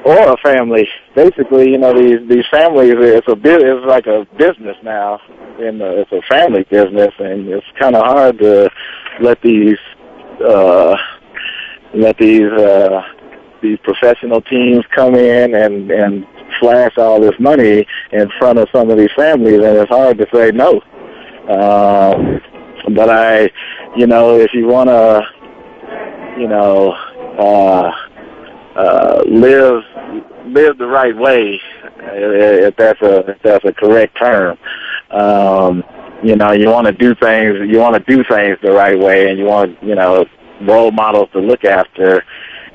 [0.03, 0.89] or a family.
[1.15, 2.95] Basically, you know, these these families.
[2.97, 3.61] It's a bit.
[3.61, 5.19] It's like a business now,
[5.59, 8.71] and it's a family business, and it's kind of hard to
[9.21, 9.77] let these
[10.43, 10.97] uh,
[11.93, 13.03] let these uh,
[13.61, 16.25] these professional teams come in and and
[16.59, 20.25] flash all this money in front of some of these families, and it's hard to
[20.33, 20.81] say no.
[21.49, 22.41] Um,
[22.95, 23.49] but I,
[23.95, 25.21] you know, if you want to,
[26.39, 26.91] you know,
[27.39, 27.91] uh,
[28.75, 29.83] uh, live
[30.45, 31.59] live the right way,
[31.99, 34.57] if that's a if that's a correct term.
[35.11, 35.83] Um,
[36.23, 39.29] you know, you want to do things, you want to do things the right way,
[39.29, 40.25] and you want, you know,
[40.61, 42.23] role models to look after.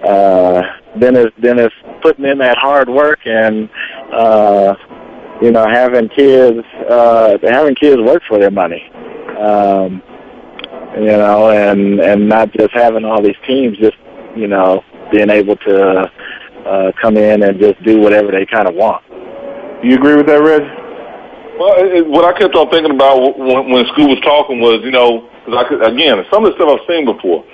[0.06, 0.62] Uh,
[0.98, 3.68] then it's then it's putting in that hard work and
[4.12, 4.74] uh,
[5.40, 6.58] you know having kids
[6.88, 8.82] uh, having kids work for their money.
[9.38, 10.02] Um,
[10.94, 13.96] you know, and and not just having all these teams just
[14.36, 16.10] you know being able to
[16.66, 19.02] uh, come in and just do whatever they kind of want.
[19.82, 20.62] You agree with that, Reg?
[21.58, 24.90] Well, it, what I kept on thinking about when, when school was talking was, you
[24.90, 27.44] know, cause I could, again, some of the stuff I've seen before.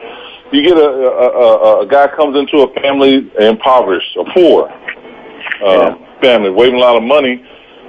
[0.53, 4.69] You get a, a, a, a guy comes into a family impoverished, a poor
[5.61, 6.21] uh, yeah.
[6.23, 7.45] family, waving a lot of money,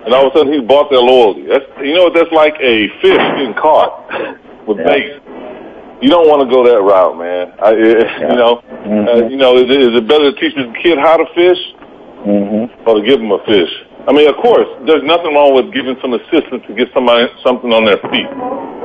[0.05, 1.47] and all of a sudden he's bought their loyalty.
[1.47, 4.07] That's, you know, what that's like a fish getting caught
[4.67, 4.87] with yeah.
[4.87, 5.29] bait.
[5.99, 7.51] You don't want to go that route, man.
[7.59, 8.31] I, it, yeah.
[8.31, 9.03] You know, mm-hmm.
[9.03, 11.59] uh, you know, is, is it better to teach the kid how to fish,
[12.23, 12.87] mm-hmm.
[12.87, 13.67] or to give him a fish?
[14.07, 17.75] I mean, of course, there's nothing wrong with giving some assistance to get somebody something
[17.75, 18.31] on their feet.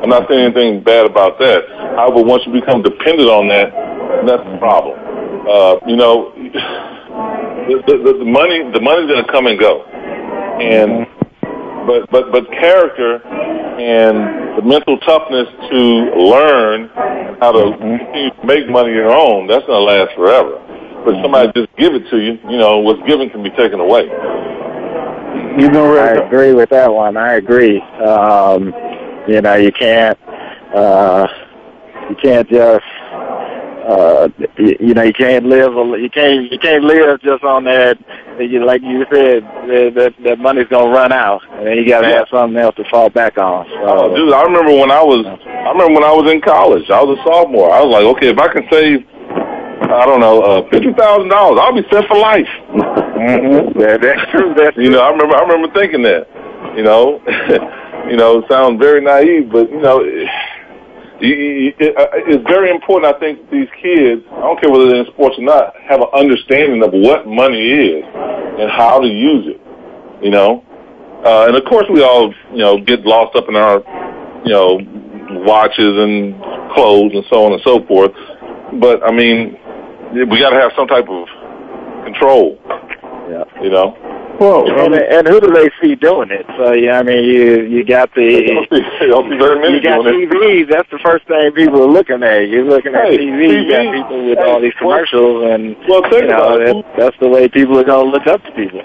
[0.02, 1.64] I'm not saying anything bad about that.
[1.94, 3.70] However, once you become dependent on that,
[4.26, 4.98] that's the problem.
[5.46, 9.86] Uh, you know, the, the, the money, the money's gonna come and go,
[10.60, 11.06] and
[11.86, 15.78] but but but character and the mental toughness to
[16.16, 16.88] learn
[17.40, 20.60] how to continue to make money your own, that's going to last forever.
[21.04, 24.04] But somebody just give it to you, you know, what's given can be taken away.
[25.58, 27.16] You know, I agree with that one.
[27.16, 27.80] I agree.
[27.80, 28.72] Um,
[29.28, 30.18] you know, you can't,
[30.74, 31.26] uh,
[32.08, 32.84] you can't just
[33.84, 34.28] uh,
[34.58, 37.98] you, you know, you can't live, you can't, you can't live just on that.
[38.38, 39.44] You, like you said,
[39.94, 42.18] that that money's gonna run out, and then you got to yeah.
[42.18, 43.66] have something else to fall back on.
[43.66, 46.90] So, oh, dude, I remember when I was, I remember when I was in college.
[46.90, 47.70] I was a sophomore.
[47.70, 49.06] I was like, okay, if I can save,
[49.86, 52.50] I don't know, uh, fifty thousand dollars, I'll be set for life.
[52.74, 53.78] mm-hmm.
[53.78, 54.54] that, that's true.
[54.54, 56.26] That's you know, I remember, I remember thinking that.
[56.74, 57.22] You know,
[58.10, 60.02] you know, it sounds very naive, but you know.
[61.24, 61.74] It,
[62.28, 65.44] it's very important, I think, these kids, I don't care whether they're in sports or
[65.44, 69.60] not, have an understanding of what money is and how to use it,
[70.22, 70.64] you know?
[71.24, 73.80] Uh, and of course we all, you know, get lost up in our,
[74.44, 74.78] you know,
[75.46, 76.36] watches and
[76.74, 78.12] clothes and so on and so forth.
[78.80, 79.56] But, I mean,
[80.12, 81.26] we got to have some type of
[82.04, 82.58] control,
[83.30, 83.44] yeah.
[83.62, 83.96] you know?
[84.40, 86.44] Well, and, and who do they see doing it?
[86.58, 90.68] So yeah, I mean, you you got the you got TV.
[90.68, 92.48] That's the first thing people are looking at.
[92.48, 93.30] You're looking at hey, TV.
[93.30, 93.62] TV.
[93.62, 96.86] You got people with hey, all these commercials, and well, think you know about it.
[96.98, 98.82] that's the way people are going to look up to people.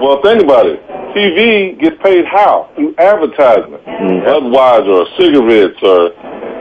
[0.00, 0.80] Well, think about it.
[1.12, 2.72] TV gets paid how?
[2.76, 4.24] Through advertisement, mm-hmm.
[4.24, 6.12] Budweiser, or cigarettes, or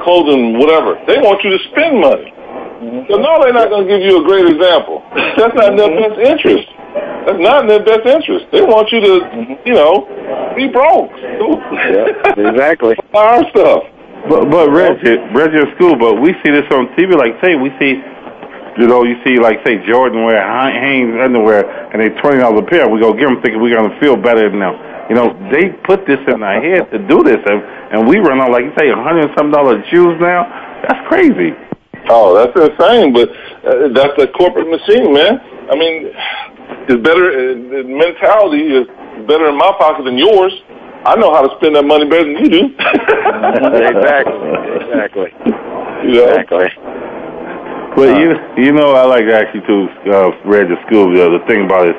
[0.04, 1.00] clothing, whatever.
[1.08, 2.32] They want you to spend money.
[2.32, 3.12] Mm-hmm.
[3.12, 5.04] So no, they're not going to give you a great example.
[5.40, 6.68] That's not in their best interest.
[7.26, 8.46] That's not in their best interest.
[8.52, 9.14] They want you to,
[9.66, 10.06] you know,
[10.56, 11.12] be broke.
[11.18, 12.96] yeah, exactly.
[13.14, 13.84] Our stuff.
[14.30, 15.98] But but Reggie, Reggie at school.
[15.98, 17.14] But we see this on TV.
[17.14, 18.02] Like say we see,
[18.78, 22.68] you know, you see like say Jordan wear Hanes underwear and they twenty dollars a
[22.70, 22.90] pair.
[22.90, 24.78] We go get them thinking we're gonna feel better than them.
[25.10, 27.62] You know, they put this in our head to do this, and,
[27.94, 30.50] and we run out like you say, a hundred some dollar shoes now.
[30.82, 31.54] That's crazy.
[32.10, 33.14] Oh, that's insane.
[33.14, 33.30] But
[33.62, 35.38] uh, that's a corporate machine, man.
[35.70, 36.10] I mean,
[36.88, 37.56] it's better.
[37.56, 38.88] the mentality is
[39.28, 40.54] better in my pocket than yours.
[41.06, 42.64] I know how to spend that money better than you do.
[43.94, 44.42] exactly.
[44.82, 45.30] Exactly.
[46.06, 46.34] You know?
[46.34, 46.68] Exactly.
[47.96, 48.28] But uh, you
[48.58, 49.78] you know I like actually to
[50.12, 51.16] uh, read the school.
[51.16, 51.96] You know, the thing about it,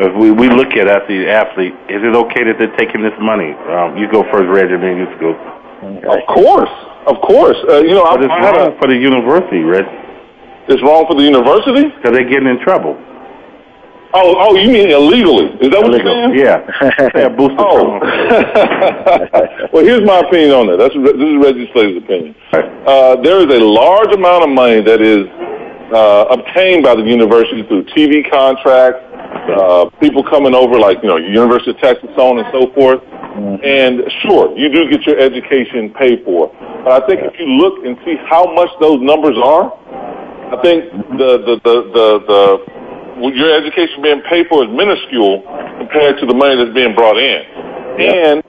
[0.00, 3.14] if we we look at as the athlete, is it okay that they're taking this
[3.20, 3.52] money?
[3.68, 5.36] Um, you go first, Reg, and then you school.
[5.84, 6.72] Of course,
[7.04, 7.60] of course.
[7.68, 9.84] Uh, you know, but I, it's I wrong a, for the university, Reg.
[10.72, 12.96] It's wrong for the university because they're getting in trouble.
[14.16, 15.50] Oh, oh, you mean illegally?
[15.58, 16.38] Is that what you're saying?
[16.38, 16.62] Yeah.
[17.18, 17.98] they have boosted oh.
[19.74, 20.78] well, here's my opinion on that.
[20.78, 22.30] That's this is Reggie Slater's opinion.
[22.86, 25.26] Uh, there is a large amount of money that is
[25.90, 29.02] uh, obtained by the university through TV contracts,
[29.50, 33.02] uh, people coming over, like you know, University of Texas, so on and so forth.
[33.66, 36.54] And sure, you do get your education paid for,
[36.86, 39.74] but I think if you look and see how much those numbers are,
[40.54, 40.86] I think
[41.18, 42.74] the the the the, the
[43.20, 45.42] your education being paid for is minuscule
[45.78, 47.40] compared to the money that's being brought in.
[48.00, 48.42] And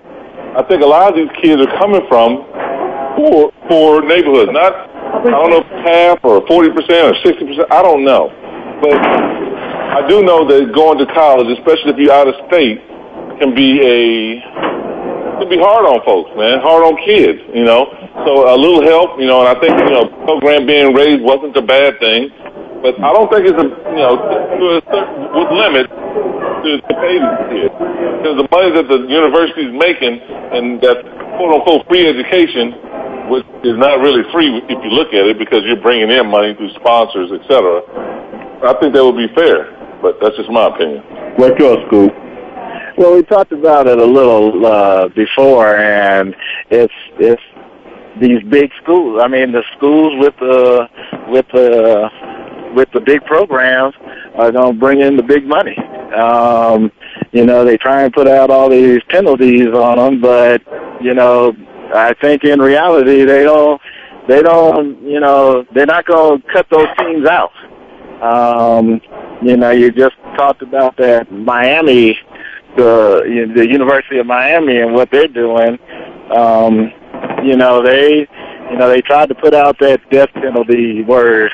[0.58, 2.46] I think a lot of these kids are coming from
[3.16, 4.52] poor poor neighborhoods.
[4.52, 4.74] Not
[5.26, 7.68] I don't know if half or forty percent or sixty percent.
[7.72, 8.32] I don't know,
[8.82, 12.82] but I do know that going to college, especially if you're out of state,
[13.40, 14.42] can be a
[15.40, 16.60] can be hard on folks, man.
[16.64, 17.92] Hard on kids, you know.
[18.26, 21.56] So a little help, you know, and I think you know, program being raised wasn't
[21.56, 22.32] a bad thing,
[22.86, 26.94] but I don't think it's a you know to a certain, with limits to, to
[27.02, 27.74] pay these kids
[28.22, 31.02] because the money that the university is making and that
[31.34, 32.78] quote unquote free education,
[33.34, 36.54] which is not really free if you look at it because you're bringing in money
[36.54, 37.82] through sponsors, etc.
[38.62, 39.74] I think that would be fair,
[40.06, 41.02] but that's just my opinion.
[41.42, 42.14] What's your scoop?
[43.02, 46.36] Well, we talked about it a little uh, before, and
[46.70, 47.42] it's it's
[48.22, 49.22] these big schools.
[49.26, 50.86] I mean, the schools with the
[51.34, 52.10] with the
[52.76, 53.96] with the big programs
[54.36, 55.78] are going to bring in the big money.
[56.16, 56.92] Um,
[57.32, 60.62] you know, they try and put out all these penalties on them, but
[61.02, 61.54] you know,
[61.94, 63.82] I think in reality they don't
[64.28, 67.52] they don't you know they're not going to cut those teams out.
[68.22, 69.02] Um,
[69.42, 72.18] you know, you just talked about that Miami
[72.76, 75.78] the the University of Miami and what they're doing.
[76.36, 76.92] Um,
[77.44, 78.28] you know, they
[78.72, 81.52] you know they tried to put out that death penalty word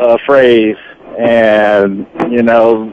[0.00, 0.76] uh, phrase,
[1.18, 2.92] and you know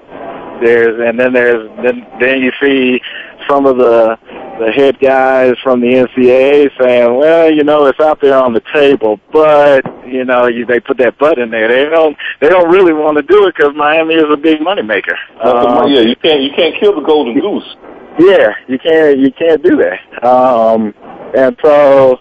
[0.62, 3.02] there's and then there's then then you see
[3.49, 4.18] some of the
[4.60, 8.62] the head guys from the NCAA saying, well, you know, it's out there on the
[8.74, 11.68] table, but you know, you, they put that butt in there.
[11.68, 15.18] They don't they don't really want to do it because Miami is a big moneymaker.
[15.43, 17.76] Um, yeah, you can't you can't kill the golden goose.
[18.20, 20.24] Yeah, you can't you can't do that.
[20.24, 20.93] Um,
[21.36, 22.14] and so,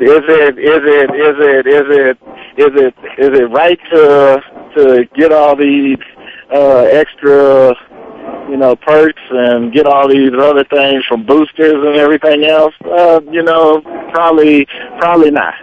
[0.00, 2.18] is it is it is it is it
[2.58, 4.42] is it is it right to
[4.76, 5.98] to get all these
[6.52, 7.74] uh, extra
[8.48, 13.20] you know, perks and get all these other things from boosters and everything else, uh,
[13.30, 13.80] you know,
[14.10, 14.66] probably,
[14.98, 15.54] probably not.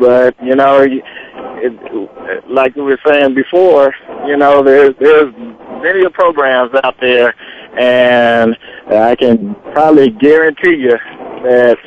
[0.00, 3.94] But, you know, it, like we were saying before,
[4.26, 5.34] you know, there's, there's
[5.82, 7.34] many programs out there
[7.78, 8.56] and
[8.88, 10.96] I can probably guarantee you
[11.44, 11.78] that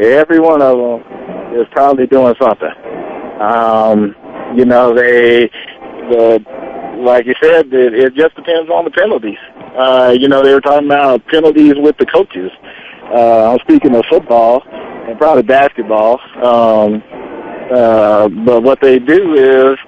[0.00, 2.93] every one of them is probably doing something.
[3.40, 4.14] Um,
[4.56, 5.50] you know, they,
[6.10, 6.44] the,
[6.98, 9.38] like you said, it, it just depends on the penalties.
[9.76, 12.50] Uh, you know, they were talking about penalties with the coaches.
[13.12, 16.20] Uh, I'm speaking of football and probably basketball.
[16.36, 17.02] Um,
[17.72, 19.78] uh, but what they do is,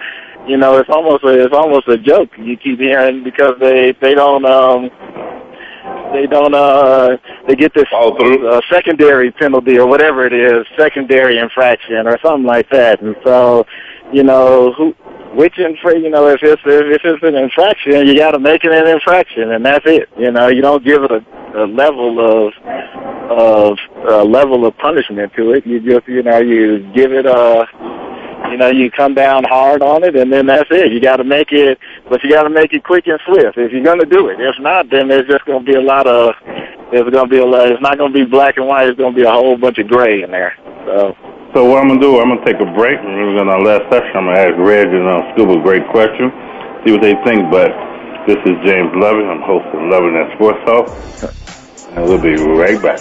[0.49, 2.31] you know, it's almost a, it's almost a joke.
[2.39, 4.91] You keep hearing because they they don't um,
[6.13, 12.07] they don't uh they get this uh, secondary penalty or whatever it is, secondary infraction
[12.07, 13.01] or something like that.
[13.03, 13.67] And so,
[14.13, 14.95] you know, who
[15.35, 18.73] which infraction, you know, if it's if it's an infraction, you got to make it
[18.73, 20.09] an infraction, and that's it.
[20.19, 21.23] You know, you don't give it a,
[21.55, 22.53] a level of
[23.31, 23.79] of
[24.09, 25.67] a level of punishment to it.
[25.67, 27.67] You just, you know, you give it a,
[28.51, 30.93] you know, you come down hard on it, and then that's it.
[30.93, 31.79] You got to make it,
[32.09, 34.41] but you got to make it quick and swift if you're going to do it.
[34.41, 36.35] If not, then there's just going to be a lot of
[36.93, 37.69] there's going to be a lot.
[37.71, 38.89] It's not going to be black and white.
[38.89, 40.55] It's going to be a whole bunch of gray in there.
[40.87, 41.17] So.
[41.55, 42.99] So what I'm gonna do, I'm gonna take a break.
[42.99, 44.13] And we're gonna our last session.
[44.15, 46.31] I'm gonna ask Reg and uh, Scuba a great question,
[46.85, 47.51] see what they think.
[47.51, 47.73] But
[48.27, 49.25] this is James Loving.
[49.25, 50.91] I'm hosting Loving That Sports Talk,
[51.97, 53.01] and we'll be right back.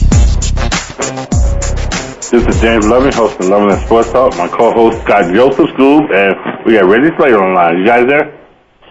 [2.31, 4.31] This is James Loving, host of Loving and Sports Talk.
[4.37, 7.79] My co-host Scott Joseph Scoop, and we got Reggie Slater online.
[7.79, 8.31] You guys there?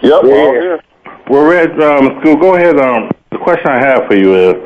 [0.03, 0.81] Yep, we're all here.
[1.31, 2.77] Well, Reg, um, Scoop, go ahead.
[2.77, 4.57] Um, the question I have for you is,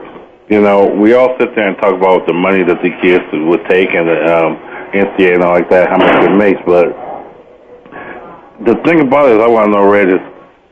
[0.51, 3.63] you know, we all sit there and talk about the money that the kids would
[3.71, 4.59] take and the um,
[4.91, 6.91] NCAA and all like that, how much it makes, but
[8.67, 10.19] the thing about it is, I want to know, Reg, is,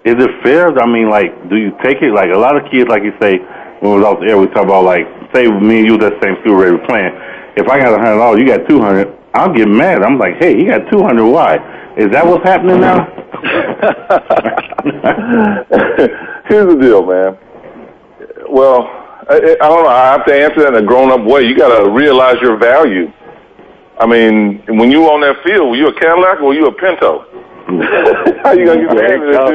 [0.02, 0.74] is it fair?
[0.74, 2.10] I mean, like, do you take it?
[2.10, 3.38] Like, a lot of kids, like you say,
[3.78, 6.18] when we was off the air, we talk about, like, say me and you, that
[6.18, 7.14] same school, Ray, were playing.
[7.56, 9.08] If I got a hundred dollars, you got two hundred.
[9.34, 10.02] I'll get mad.
[10.02, 11.26] I'm like, hey, he got two hundred.
[11.26, 11.56] Why?
[11.96, 13.04] Is that what's happening now?
[16.48, 17.36] Here's the deal, man.
[18.48, 18.88] Well,
[19.28, 19.88] I, I don't know.
[19.88, 21.42] I have to answer that in a grown-up way.
[21.42, 23.12] You got to realize your value.
[24.00, 26.72] I mean, when you on that field, were you a Cadillac or were you a
[26.72, 27.26] Pinto?
[28.42, 29.46] How you gonna get mad at that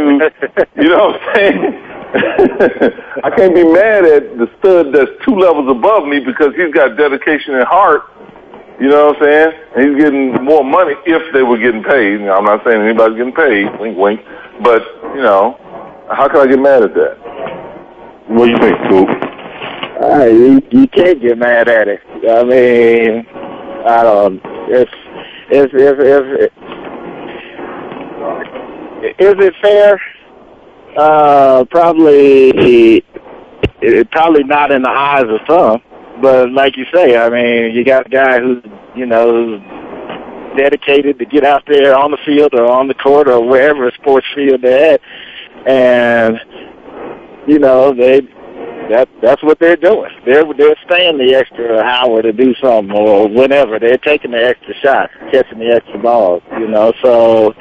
[0.75, 0.83] dude?
[0.85, 1.83] You know what I'm saying?
[3.23, 6.95] I can't be mad at the stud that's two levels above me because he's got
[6.97, 8.03] dedication and heart.
[8.79, 9.51] You know what I'm saying?
[9.75, 12.21] And he's getting more money if they were getting paid.
[12.21, 14.21] Now, I'm not saying anybody's getting paid, wink, wink.
[14.63, 14.83] But
[15.15, 15.57] you know,
[16.11, 17.17] how can I get mad at that?
[18.29, 19.09] What do you think, Scoop?
[19.99, 22.01] Uh, you, you can't get mad at it.
[22.29, 23.25] I mean,
[23.85, 24.39] I don't.
[24.69, 24.91] It's
[25.49, 26.51] it's if if
[29.19, 29.99] is it fair?
[30.97, 33.03] Uh, probably,
[34.11, 35.81] probably not in the eyes of some.
[36.21, 38.63] But like you say, I mean, you got a guy who's
[38.95, 39.59] you know
[40.57, 44.25] dedicated to get out there on the field or on the court or wherever sports
[44.33, 45.01] field they're at,
[45.67, 46.39] and
[47.47, 48.21] you know they
[48.89, 50.09] that that's what they're doing.
[50.25, 53.77] They're they're staying the extra hour to do something or whatever.
[53.77, 56.41] They're taking the extra shot, catching the extra balls.
[56.57, 57.53] You know, so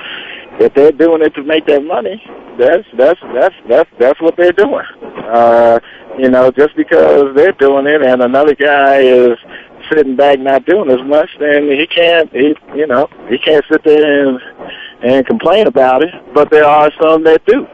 [0.60, 2.22] if they're doing it to make that money,
[2.58, 4.84] that's that's that's that's that's what they're doing.
[5.28, 5.78] Uh,
[6.18, 9.38] you know, just because they're doing it and another guy is
[9.90, 13.82] sitting back not doing as much, then he can't he you know, he can't sit
[13.84, 14.40] there and
[15.02, 16.14] and complain about it.
[16.34, 17.66] But there are some that do.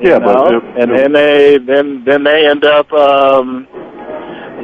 [0.00, 0.60] Yeah, know?
[0.60, 3.66] but and then they then then they end up um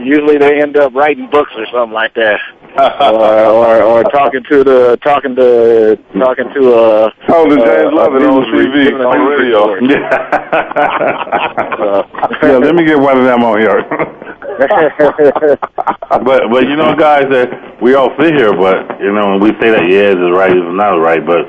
[0.03, 2.41] usually they end up writing books or something like that.
[2.75, 7.87] Or, or or talking to the talking to talking to a Oh, the uh, James
[7.87, 9.79] a Loving on TV, on radio.
[9.87, 10.03] yeah,
[12.43, 13.79] yeah let me get one of them on here.
[16.27, 19.71] but but you know, guys, that we all sit here, but you know, we say
[19.71, 21.47] that yeah, it's right, it's not right, but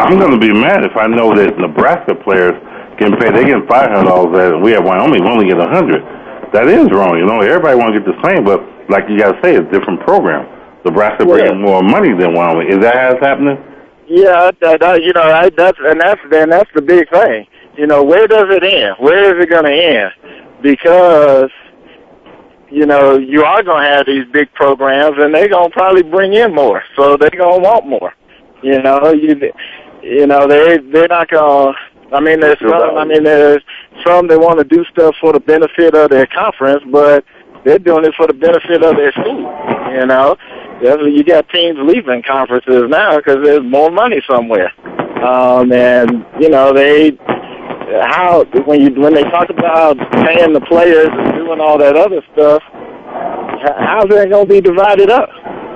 [0.00, 2.56] I'm gonna be mad if I know that Nebraska players
[2.96, 3.36] getting paid.
[3.36, 6.00] They getting five hundred dollars, and we have Wyoming we only get a hundred.
[6.56, 7.18] That is wrong.
[7.20, 9.72] You know, everybody want to get the same, but like you gotta say, it's a
[9.72, 10.46] different program.
[10.84, 11.34] Nebraska Yeah.
[11.34, 12.68] bringing more money than Wyoming.
[12.68, 13.58] Is that how it's happening?
[14.06, 17.46] Yeah, that, that, you know, I, that's and that's and that's the big thing.
[17.76, 18.96] You know, where does it end?
[18.98, 20.12] Where is it going to end?
[20.60, 21.50] Because
[22.70, 26.02] you know you are going to have these big programs, and they're going to probably
[26.02, 28.12] bring in more, so they're going to want more.
[28.62, 29.40] You know, you
[30.02, 31.74] you know they they're not going.
[31.74, 32.98] to I mean, there's some.
[32.98, 33.62] I mean, there's
[34.06, 37.24] some that want to do stuff for the benefit of their conference, but
[37.64, 39.46] they're doing it for the benefit of their school.
[39.92, 40.36] You know,
[40.82, 44.72] you got teams leaving conferences now because there's more money somewhere.
[45.22, 47.12] Um, and you know they
[48.00, 49.96] how when you when they talk about
[50.26, 52.62] paying the players and doing all that other stuff,
[53.78, 55.28] how's that going to be divided up?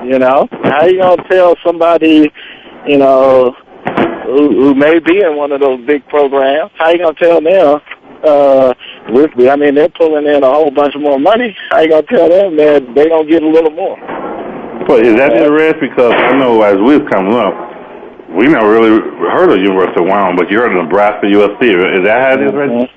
[0.05, 2.31] You know, how you going to tell somebody,
[2.87, 3.55] you know,
[4.25, 6.71] who, who may be in one of those big programs?
[6.79, 7.81] How you going to tell them?
[8.25, 8.75] Uh,
[9.11, 11.57] with I mean, they're pulling in a whole bunch of more money.
[11.73, 13.97] I you going to tell them that they don't get a little more?
[14.87, 15.81] But is that the risk?
[15.81, 17.55] Because I know as we was coming up,
[18.37, 19.01] we never really
[19.33, 21.63] heard of University of Wyoming, but you heard of Nebraska, USC.
[21.73, 22.91] Is that how it is, Reggie?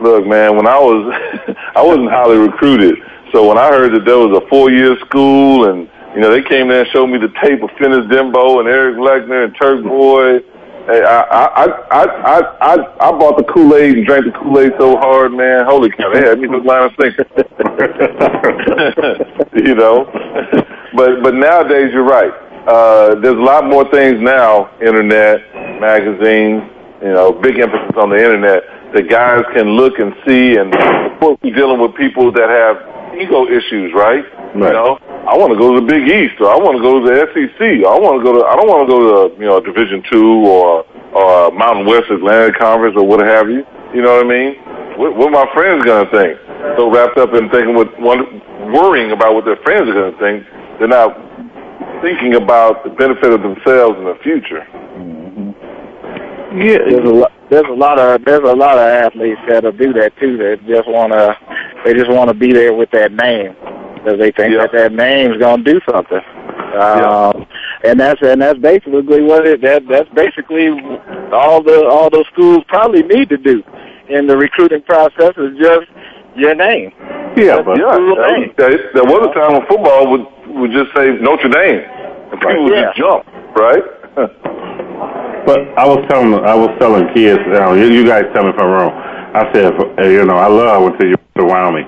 [0.00, 1.12] Look, man, when I was,
[1.76, 2.96] I wasn't highly recruited.
[3.32, 6.68] So when I heard that there was a four-year school, and you know they came
[6.68, 10.42] there and showed me the tape of Fennis Dembo and Eric Leckner and Turk Boyd,
[10.90, 14.58] Hey, I, I, I, I, I, I bought the Kool Aid and drank the Kool
[14.58, 15.64] Aid so hard, man.
[15.64, 16.12] Holy cow!
[16.12, 17.26] They had me look line of thinking.
[19.68, 20.10] you know,
[20.96, 22.32] but but nowadays you're right.
[22.66, 24.68] Uh, there's a lot more things now.
[24.80, 26.66] Internet, magazines.
[27.02, 28.64] You know, big emphasis on the internet.
[28.92, 30.74] That guys can look and see, and
[31.22, 34.24] we're dealing with people that have ego issues, right?
[34.54, 36.98] You know, I want to go to the Big East, or I want to go
[36.98, 37.86] to the SEC.
[37.86, 38.42] Or I want to go to.
[38.44, 42.10] I don't want to go to you know Division Two or or uh, Mountain West
[42.10, 43.66] Atlantic Conference or what have you.
[43.94, 44.54] You know what I mean?
[44.98, 46.38] What, what are my friends gonna think?
[46.78, 48.42] So wrapped up in thinking what, one,
[48.72, 50.46] worrying about what their friends are gonna think,
[50.78, 51.16] they're not
[52.02, 54.62] thinking about the benefit of themselves in the future.
[54.98, 55.19] Mm.
[56.52, 57.32] Yeah, there's a lot.
[57.50, 60.36] There's a lot of there's a lot of athletes that'll do that too.
[60.38, 61.36] That just wanna
[61.84, 63.54] they just wanna be there with that name
[63.94, 66.20] because they think that that name's gonna do something.
[66.74, 67.46] Um,
[67.84, 70.70] and that's and that's basically what it that that's basically
[71.32, 73.62] all the all those schools probably need to do
[74.08, 75.86] in the recruiting process is just
[76.36, 76.92] your name.
[77.36, 80.26] Yeah, but yeah, there, there, there was a time when football would
[80.58, 81.82] would just say Notre Dame,
[82.30, 83.82] and people would just jump, right?
[85.46, 88.50] But I was telling I was telling kids, you, know, you, you guys tell me
[88.50, 88.92] if I'm wrong.
[89.32, 91.86] I said, uh, you know, I love I went to to Wyoming,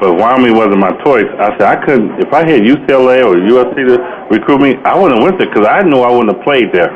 [0.00, 1.28] but Wyoming wasn't my choice.
[1.38, 3.96] I said I couldn't if I had UCLA or USC to
[4.30, 6.92] recruit me, I wouldn't have went there because I knew I wouldn't have played there.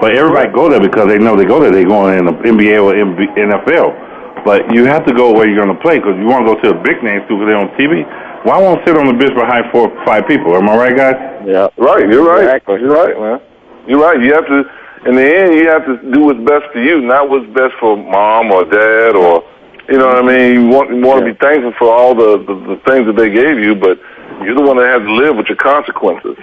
[0.00, 1.72] But everybody go there because they know they go there.
[1.72, 4.44] They going in the NBA or MB, NFL.
[4.44, 6.56] But you have to go where you're going to play because you want to go
[6.60, 8.04] to a big name school because they're on TV.
[8.44, 10.54] Why won't sit on the bench behind four, five people?
[10.54, 11.16] Am I right, guys?
[11.48, 12.06] Yeah, right.
[12.06, 12.44] You're right.
[12.44, 12.78] Exactly.
[12.78, 13.40] You're right, man.
[13.88, 14.20] You're right.
[14.20, 14.62] You have to.
[15.04, 17.96] In the end, you have to do what's best for you, not what's best for
[17.96, 19.44] mom or dad or,
[19.88, 20.54] you know what I mean.
[20.54, 23.30] You want you want to be thankful for all the, the the things that they
[23.30, 24.00] gave you, but
[24.42, 26.36] you're the one that has to live with your consequences.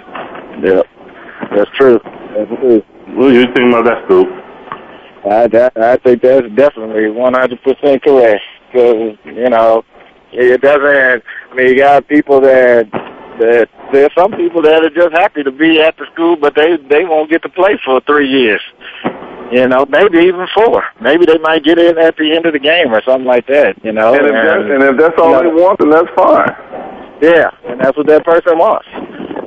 [0.62, 0.82] Yeah,
[1.50, 2.00] that's true.
[2.32, 2.80] That's true.
[3.18, 4.28] What do you think about that, Scoop?
[5.30, 8.42] I, that, I think that's definitely 100% correct.
[8.72, 9.84] Because, you know,
[10.32, 12.88] it doesn't, I mean, you got people that,
[13.38, 16.54] that, there are some people that are just happy to be at the school, but
[16.54, 18.60] they, they won't get to play for three years.
[19.52, 20.84] You know, maybe even four.
[21.00, 23.76] Maybe they might get in at the end of the game or something like that,
[23.84, 24.14] you know.
[24.14, 26.50] And if, that's, and if that's all you know, they want, then that's fine.
[27.20, 28.88] Yeah, and that's what that person wants.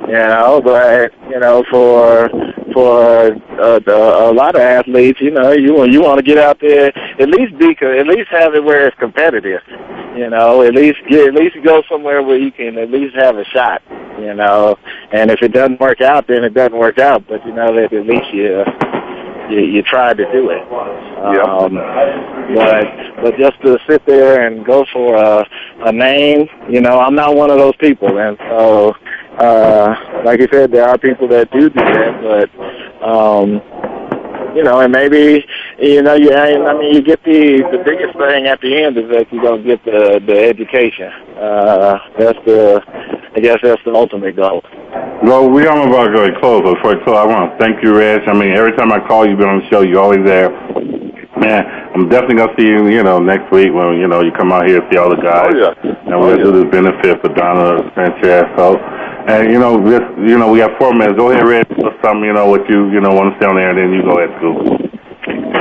[0.08, 2.30] You know, but you know, for
[2.78, 6.38] for uh, the, a lot of athletes, you know, you want you want to get
[6.38, 9.60] out there at least be at least have it where it's competitive.
[10.16, 13.36] You know, at least get at least go somewhere where you can at least have
[13.36, 13.82] a shot.
[14.20, 14.78] You know,
[15.12, 17.26] and if it doesn't work out, then it doesn't work out.
[17.26, 18.62] But you know that at least you
[19.50, 20.62] you, you tried to do it.
[21.18, 21.74] Um,
[22.54, 25.44] but but just to sit there and go for a,
[25.86, 28.94] a name, you know, I'm not one of those people, and so
[29.38, 32.48] uh, like I said, there are people that do do that, but
[33.06, 33.60] um,
[34.56, 35.44] you know, and maybe
[35.78, 39.08] you know, you I mean, you get the the biggest thing at the end is
[39.10, 41.12] that you don't get the the education.
[41.38, 42.82] Uh, that's the
[43.36, 44.62] I guess that's the ultimate goal.
[45.22, 46.62] Well, we are about to go to close.
[46.62, 48.22] Before I close, I want to thank you, Reg.
[48.26, 49.82] I mean, every time I call you, you've been on the show.
[49.82, 50.50] You're always there.
[51.38, 51.62] Man,
[51.94, 52.88] I'm definitely gonna see you.
[52.88, 55.22] You know, next week when you know you come out here to see all the
[55.22, 55.52] guys.
[55.54, 55.92] Oh, yeah.
[56.10, 58.42] And we're Oh, gonna do this benefit for Donna Sanchez.
[58.56, 58.74] So,
[59.28, 61.18] and you know, this, you know, we got four minutes.
[61.20, 61.68] Go ahead, Reg.
[61.68, 63.92] Put something, you know, what you you know want to say on there, and then
[63.92, 64.88] you go ahead, Scoop.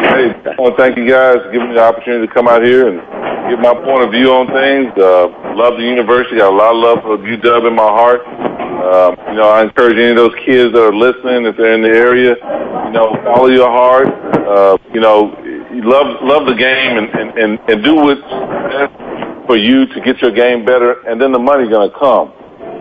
[0.08, 2.64] Hey, I want to thank you guys for giving me the opportunity to come out
[2.64, 3.04] here and
[3.52, 4.96] give my point of view on things.
[4.96, 5.28] Uh,
[5.60, 6.40] love the university.
[6.40, 8.24] Got a lot of love for UW in my heart.
[8.24, 11.84] Uh, you know, I encourage any of those kids that are listening, if they're in
[11.84, 14.08] the area, you know, follow your heart.
[14.08, 15.36] Uh, you know,
[15.84, 18.24] love love the game and, and, and, and do what's
[18.72, 18.96] best
[19.44, 22.32] for you to get your game better, and then the money's to come.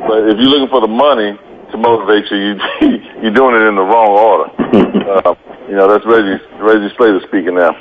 [0.04, 1.32] But if you're looking for the money
[1.72, 2.52] to motivate you, you
[3.22, 4.46] you're doing it in the wrong order.
[5.10, 5.34] uh,
[5.68, 7.72] you know, that's Reggie Reggie Slater speaking now.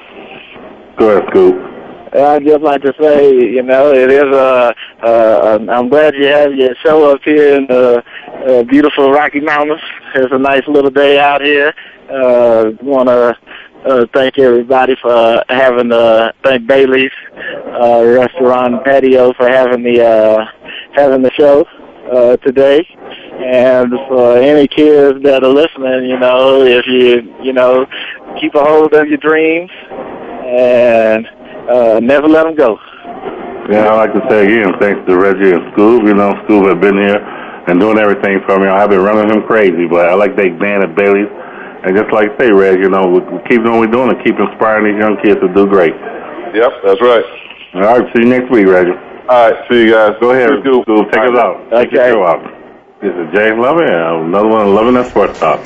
[0.98, 1.76] Go ahead, Scoop.
[2.16, 4.74] I'd just like to say, you know, it is a.
[5.04, 8.04] Uh, I'm glad you have your show up here in the
[8.48, 9.82] uh, beautiful Rocky Mountains.
[10.16, 11.74] It's a nice little day out here.
[12.10, 13.38] Uh, Want to
[13.86, 20.46] uh, thank everybody for having the thank Bailey's uh, Restaurant Patio for having the uh,
[20.96, 21.66] having the show
[22.12, 22.86] uh, today.
[23.36, 27.86] And for any kids that are listening, you know, if you you know
[28.40, 29.72] keep a hold of your dreams
[30.46, 31.28] and
[31.70, 32.80] uh, never let them go.
[33.70, 36.06] Yeah, I'd like to say again, thanks to Reggie and Scoob.
[36.06, 37.18] You know, Scoob have been here
[37.68, 38.68] and doing everything for me.
[38.68, 41.30] I've been running him crazy, but I like they band at Bailey's.
[41.86, 44.18] And just like say, Reg, you know, we we keep doing what we're doing and
[44.24, 45.94] keep inspiring these young kids to do great.
[46.54, 47.26] Yep, that's right.
[47.76, 48.98] All right, see you next week, Reggie.
[49.28, 50.12] All right, see you guys.
[50.22, 50.86] Go ahead, Scoob.
[50.86, 51.12] Scoob.
[51.12, 51.72] Take us out.
[51.72, 52.44] Take your show out.
[53.02, 55.66] This is James Loving, and another one of Loving That Sports Talk.